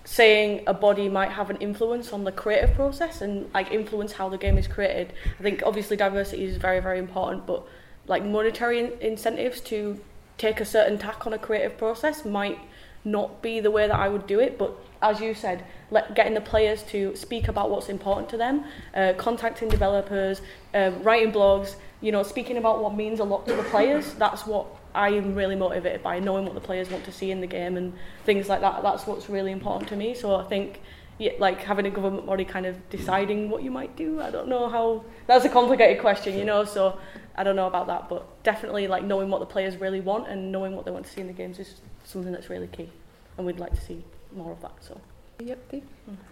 [0.05, 4.30] saying a body might have an influence on the creative process and like influence how
[4.30, 5.11] the game is created.
[5.39, 7.68] I think obviously diversity is very very important, but
[8.07, 9.99] like monetary in- incentives to
[10.38, 12.59] take a certain tack on a creative process might
[13.03, 14.57] not be the way that I would do it.
[14.59, 18.65] But as you said, let, getting the players to speak about what's important to them,
[18.93, 20.41] uh, contacting developers,
[20.73, 24.13] uh, writing blogs, you know, speaking about what means a lot to the players.
[24.15, 27.41] That's what I am really motivated by, knowing what the players want to see in
[27.41, 27.93] the game and
[28.23, 28.81] things like that.
[28.83, 30.13] That's what's really important to me.
[30.13, 30.81] So I think,
[31.17, 34.21] yeah, like having a government body kind of deciding what you might do.
[34.21, 35.03] I don't know how.
[35.27, 36.65] That's a complicated question, you know.
[36.65, 36.99] So
[37.35, 40.51] I don't know about that, but definitely like knowing what the players really want and
[40.51, 42.89] knowing what they want to see in the games is something that's really key,
[43.37, 44.03] and we'd like to see
[44.36, 44.73] more of that.
[44.81, 44.99] So.
[45.39, 45.83] Yep, Dave.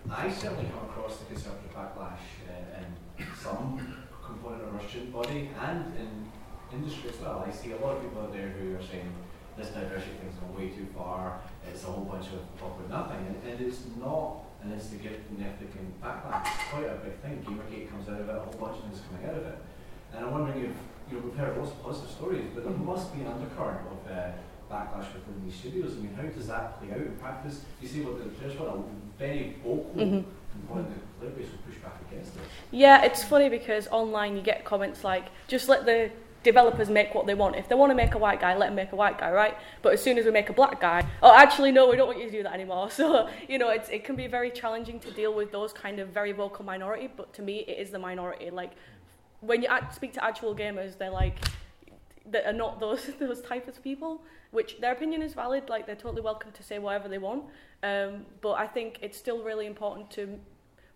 [0.10, 5.50] I certainly come across the conservative backlash uh, in some component of our student body
[5.60, 6.32] and in
[6.72, 7.44] industry as well.
[7.46, 9.12] I see a lot of people out there who are saying
[9.58, 11.40] this diversity thing's gone way too far,
[11.70, 16.48] it's a whole bunch of talk about nothing, and, and it's not an insignificant backlash,
[16.48, 17.44] it's quite a big thing.
[17.46, 19.58] Gamergate comes out of it, a whole bunch of things coming out of it.
[20.14, 20.72] And I'm wondering if,
[21.12, 24.12] you know, we've heard lots of positive stories, but there must be an undercurrent of
[24.12, 24.32] uh,
[24.74, 25.94] backlash within these studios.
[25.98, 27.62] I mean, how does that play out in practice?
[27.82, 28.82] You see what the there's what a
[29.20, 30.24] very vocal Mhm.
[30.52, 32.42] component of the player base will push back against it.
[32.72, 36.10] Yeah, it's funny because online you get comments like, just let the
[36.44, 37.56] developers make what they want.
[37.56, 39.56] If they want to make a white guy, let them make a white guy, right?
[39.82, 42.20] But as soon as we make a black guy, oh, actually, no, we don't want
[42.20, 42.90] you to do that anymore.
[43.00, 46.10] So, you know, it's, it can be very challenging to deal with those kind of
[46.10, 48.50] very vocal minority, but to me, it is the minority.
[48.50, 48.72] Like,
[49.40, 51.38] when you act, speak to actual gamers, they're like,
[52.32, 54.22] that are not those those type of people,
[54.54, 55.68] which their opinion is valid.
[55.68, 57.44] Like they're totally welcome to say whatever they want.
[57.82, 60.40] Um, but I think it's still really important to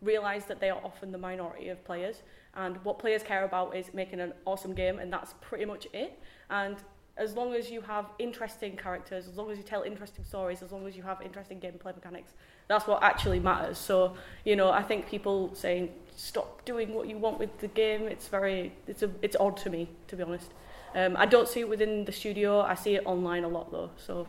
[0.02, 2.22] realize that they are often the minority of players,
[2.54, 6.20] and what players care about is making an awesome game, and that's pretty much it.
[6.50, 6.78] And
[7.18, 10.72] as long as you have interesting characters, as long as you tell interesting stories, as
[10.72, 12.34] long as you have interesting gameplay mechanics,
[12.68, 13.80] that's what actually matters.
[13.80, 18.04] So, you know, I think people saying stop doing what you want with the game,
[18.04, 20.52] it's very, it's a, it's odd to me, to be honest.
[20.96, 22.62] Um, I don't see it within the studio.
[22.62, 24.28] I see it online a lot though, so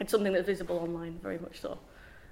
[0.00, 1.78] it's something that's visible online very much so.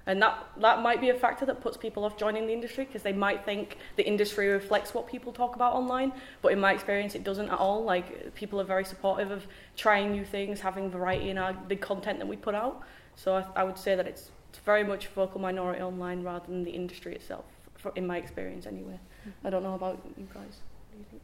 [0.07, 3.01] And that, that might be a factor that puts people off joining the industry because
[3.01, 6.13] they might think the industry reflects what people talk about online.
[6.43, 7.83] But in my experience, it doesn't at all.
[7.83, 12.19] Like, people are very supportive of trying new things, having variety in our, the content
[12.19, 12.83] that we put out.
[13.15, 16.63] So I, I would say that it's, it's very much vocal minority online rather than
[16.63, 18.99] the industry itself, for, in my experience anyway.
[19.43, 20.59] I don't know about you guys.
[20.91, 21.23] What do you think?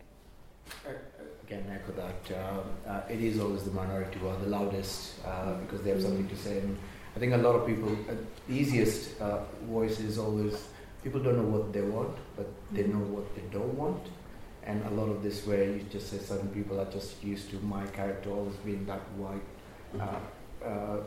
[0.88, 1.21] Uh,
[1.52, 2.40] again, echo that.
[2.40, 6.02] Um, uh, it is always the minority who are the loudest uh, because they have
[6.02, 6.60] something to say.
[6.60, 6.78] And,
[7.14, 8.14] I think a lot of people, uh,
[8.48, 10.70] the easiest uh, voice is always
[11.04, 14.02] people don't know what they want, but they know what they don't want.
[14.64, 17.58] And a lot of this, where you just say certain people are just used to
[17.58, 19.42] my character always being that white
[20.00, 21.00] uh, uh,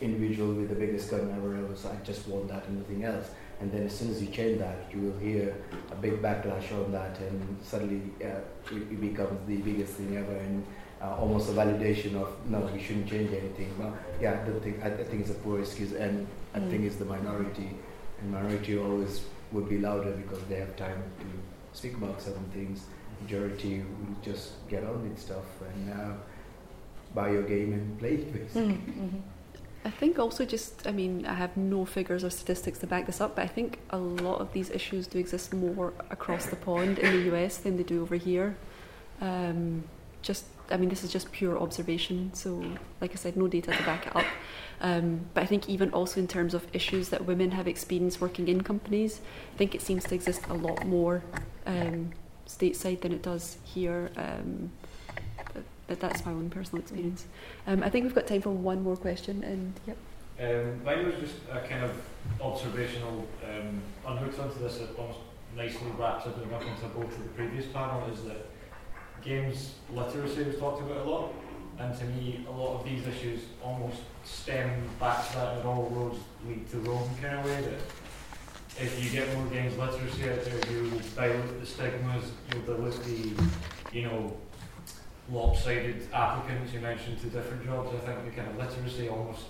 [0.00, 1.74] individual with the biggest gun ever, ever.
[1.74, 3.30] So I just want that and nothing else.
[3.60, 5.54] And then as soon as you change that, you will hear
[5.90, 8.40] a big backlash on that, and suddenly uh,
[8.70, 10.36] it, it becomes the biggest thing ever.
[10.36, 10.64] And
[11.02, 13.74] uh, almost a validation of no, we shouldn't change anything.
[13.78, 16.70] But yeah, I don't think I, I think it's a poor excuse, and I mm.
[16.70, 17.70] think it's the minority,
[18.20, 22.84] and minority always would be louder because they have time to speak about certain things.
[23.22, 26.14] Majority will just get on with stuff and uh,
[27.14, 28.74] buy your game and play it basically.
[28.74, 29.18] Mm, mm-hmm.
[29.88, 33.22] I think also just, I mean, I have no figures or statistics to back this
[33.22, 36.98] up, but I think a lot of these issues do exist more across the pond
[36.98, 38.54] in the US than they do over here.
[39.22, 39.84] Um,
[40.20, 42.30] just I mean, this is just pure observation.
[42.34, 42.62] So,
[43.00, 44.26] like I said, no data to back it up.
[44.82, 48.46] Um, but I think even also in terms of issues that women have experienced working
[48.46, 49.22] in companies,
[49.54, 51.22] I think it seems to exist a lot more
[51.64, 52.10] um,
[52.46, 54.10] stateside than it does here.
[54.18, 54.70] Um,
[55.88, 57.26] but, that's my own personal experience.
[57.66, 59.42] Um, I think we've got time for one more question.
[59.42, 59.96] And yep.
[60.40, 61.92] Um, mine was just a kind of
[62.40, 64.78] observational um, onto this.
[64.78, 65.18] It almost
[65.56, 68.08] nicely wraps everything up into both of the previous panel.
[68.12, 68.46] Is that
[69.22, 71.32] games literacy was talked about a lot,
[71.78, 74.70] and to me, a lot of these issues almost stem
[75.00, 77.60] back to that, and all roads lead to Rome kind of way.
[77.62, 77.80] That
[78.80, 83.32] if you get more games literacy out there, you dilute the stigmas, you'll dilute the,
[83.92, 84.36] you know,
[85.30, 87.90] lopsided applicants you mentioned to different jobs.
[87.94, 89.44] I think the kind of literacy almost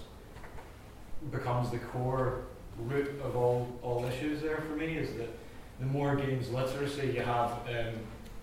[1.31, 2.43] becomes the core
[2.87, 5.29] root of all, all issues there for me is that
[5.81, 7.95] the more games literacy you have um,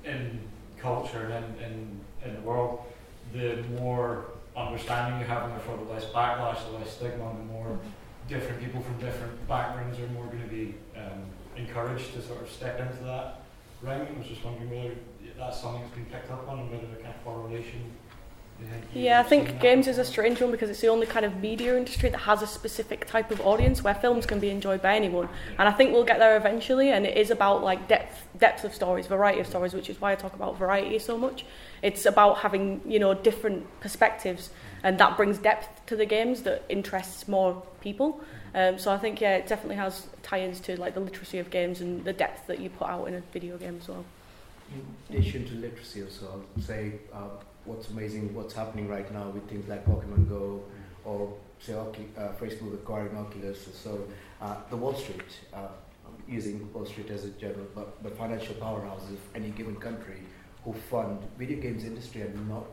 [0.04, 0.40] in
[0.78, 2.84] culture and in, in, in the world,
[3.34, 4.26] the more
[4.56, 7.78] understanding you have, and therefore the less backlash, the less stigma, and the more
[8.30, 11.24] different people from different backgrounds are more going to be um,
[11.58, 13.42] encouraged to sort of step into that
[13.82, 14.08] ring.
[14.14, 14.96] I was just wondering whether
[15.38, 17.92] that's something that's been picked up on and whether the kind of correlation
[18.94, 21.78] yeah, I think games is a strange one because it's the only kind of media
[21.78, 25.28] industry that has a specific type of audience where films can be enjoyed by anyone.
[25.60, 26.92] And I think we'll get there eventually.
[26.92, 30.14] And it is about like depth, depth of stories, variety of stories, which is why
[30.14, 31.46] I talk about variety so much.
[31.82, 34.50] It's about having you know different perspectives,
[34.84, 38.22] and that brings depth to the games that interests more people.
[38.54, 41.82] Um, so I think yeah, it definitely has tie-ins to like the literacy of games
[41.82, 44.06] and the depth that you put out in a video game as well.
[44.74, 46.94] In addition to literacy, also, I'll say.
[47.14, 47.30] Uh,
[47.66, 50.64] what's amazing, what's happening right now with things like Pokemon Go
[51.04, 51.86] or say uh,
[52.40, 53.68] Facebook acquiring Oculus.
[53.74, 54.08] So
[54.42, 55.68] uh, the Wall Street, uh,
[56.28, 60.22] using Wall Street as a general, but, but financial powerhouses of any given country
[60.64, 62.66] who fund video games industry are not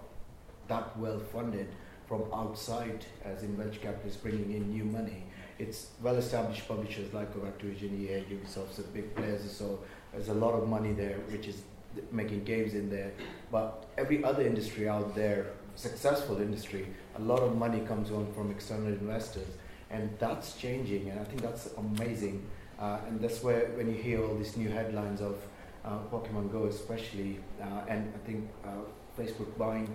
[0.68, 1.68] that well funded
[2.06, 5.24] from outside, as in venture capitalists bringing in new money.
[5.58, 9.50] It's well-established publishers like Activision, EA, Ubisoft, the big players.
[9.50, 9.78] So
[10.12, 11.62] there's a lot of money there, which is
[12.10, 13.12] making games in there.
[13.50, 16.86] But every other industry out there, successful industry,
[17.16, 19.48] a lot of money comes on from external investors,
[19.90, 22.46] and that's changing, and I think that's amazing.
[22.78, 25.36] Uh, and that's where when you hear all these new headlines of
[25.84, 28.68] uh, Pokemon Go, especially, uh, and I think uh,
[29.18, 29.88] Facebook buying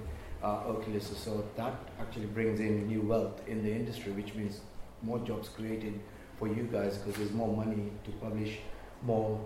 [0.43, 4.62] uh, Oculus or so, that actually brings in new wealth in the industry, which means
[5.02, 6.00] more jobs created
[6.38, 8.58] for you guys because there's more money to publish
[9.04, 9.39] more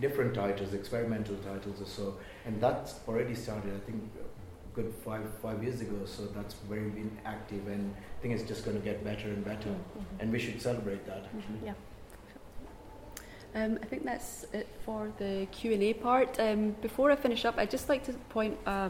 [0.00, 2.16] different titles, experimental titles or so,
[2.46, 3.72] and that's already started.
[3.74, 5.96] I think a good five five years ago.
[6.04, 9.44] So that's very been active, and I think it's just going to get better and
[9.44, 10.20] better, Mhm.
[10.20, 11.24] and we should celebrate that.
[11.26, 11.60] Actually.
[11.64, 11.74] Yeah.
[13.54, 16.40] Um, I think that's it for the Q and A part.
[16.40, 18.88] Um, before I finish up, I'd just like to point uh,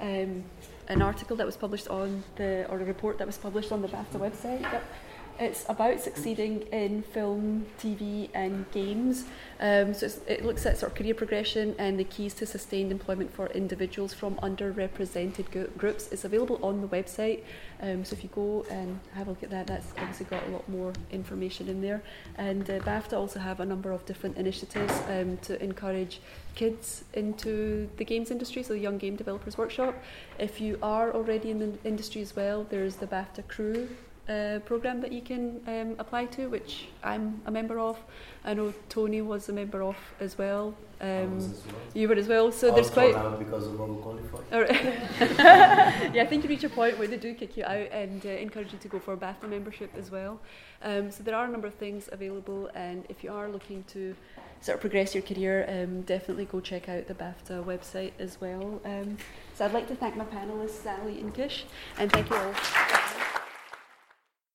[0.00, 0.44] um,
[0.88, 3.88] an article that was published on the or a report that was published on the
[3.88, 4.60] BAFTA website.
[4.62, 4.84] Yep.
[5.38, 9.24] It's about succeeding in film, TV, and games.
[9.60, 13.32] Um, so it looks at sort of career progression and the keys to sustained employment
[13.34, 16.08] for individuals from underrepresented gro- groups.
[16.10, 17.42] It's available on the website.
[17.82, 20.50] Um, so if you go and have a look at that, that's obviously got a
[20.50, 22.02] lot more information in there.
[22.38, 26.20] And uh, BAFTA also have a number of different initiatives um, to encourage
[26.54, 29.94] kids into the games industry, so the Young Game Developers Workshop.
[30.38, 33.88] If you are already in the industry as well, there's the BAFTA Crew
[34.28, 37.98] uh, program that you can um, apply to, which I'm a member of.
[38.44, 40.74] I know Tony was a member of as well.
[41.00, 41.54] Um,
[41.94, 43.14] you were as well, so there's quite.
[43.38, 44.44] because of overqualified.
[46.14, 48.30] Yeah, I think you reach a point where they do kick you out and uh,
[48.30, 50.40] encourage you to go for a BAFTA membership as well.
[50.82, 54.16] Um, so there are a number of things available, and if you are looking to
[54.60, 58.80] sort of progress your career, um, definitely go check out the BAFTA website as well.
[58.84, 59.18] Um,
[59.54, 61.64] so I'd like to thank my panelists, Sally and Kish,
[61.98, 62.54] and thank you all.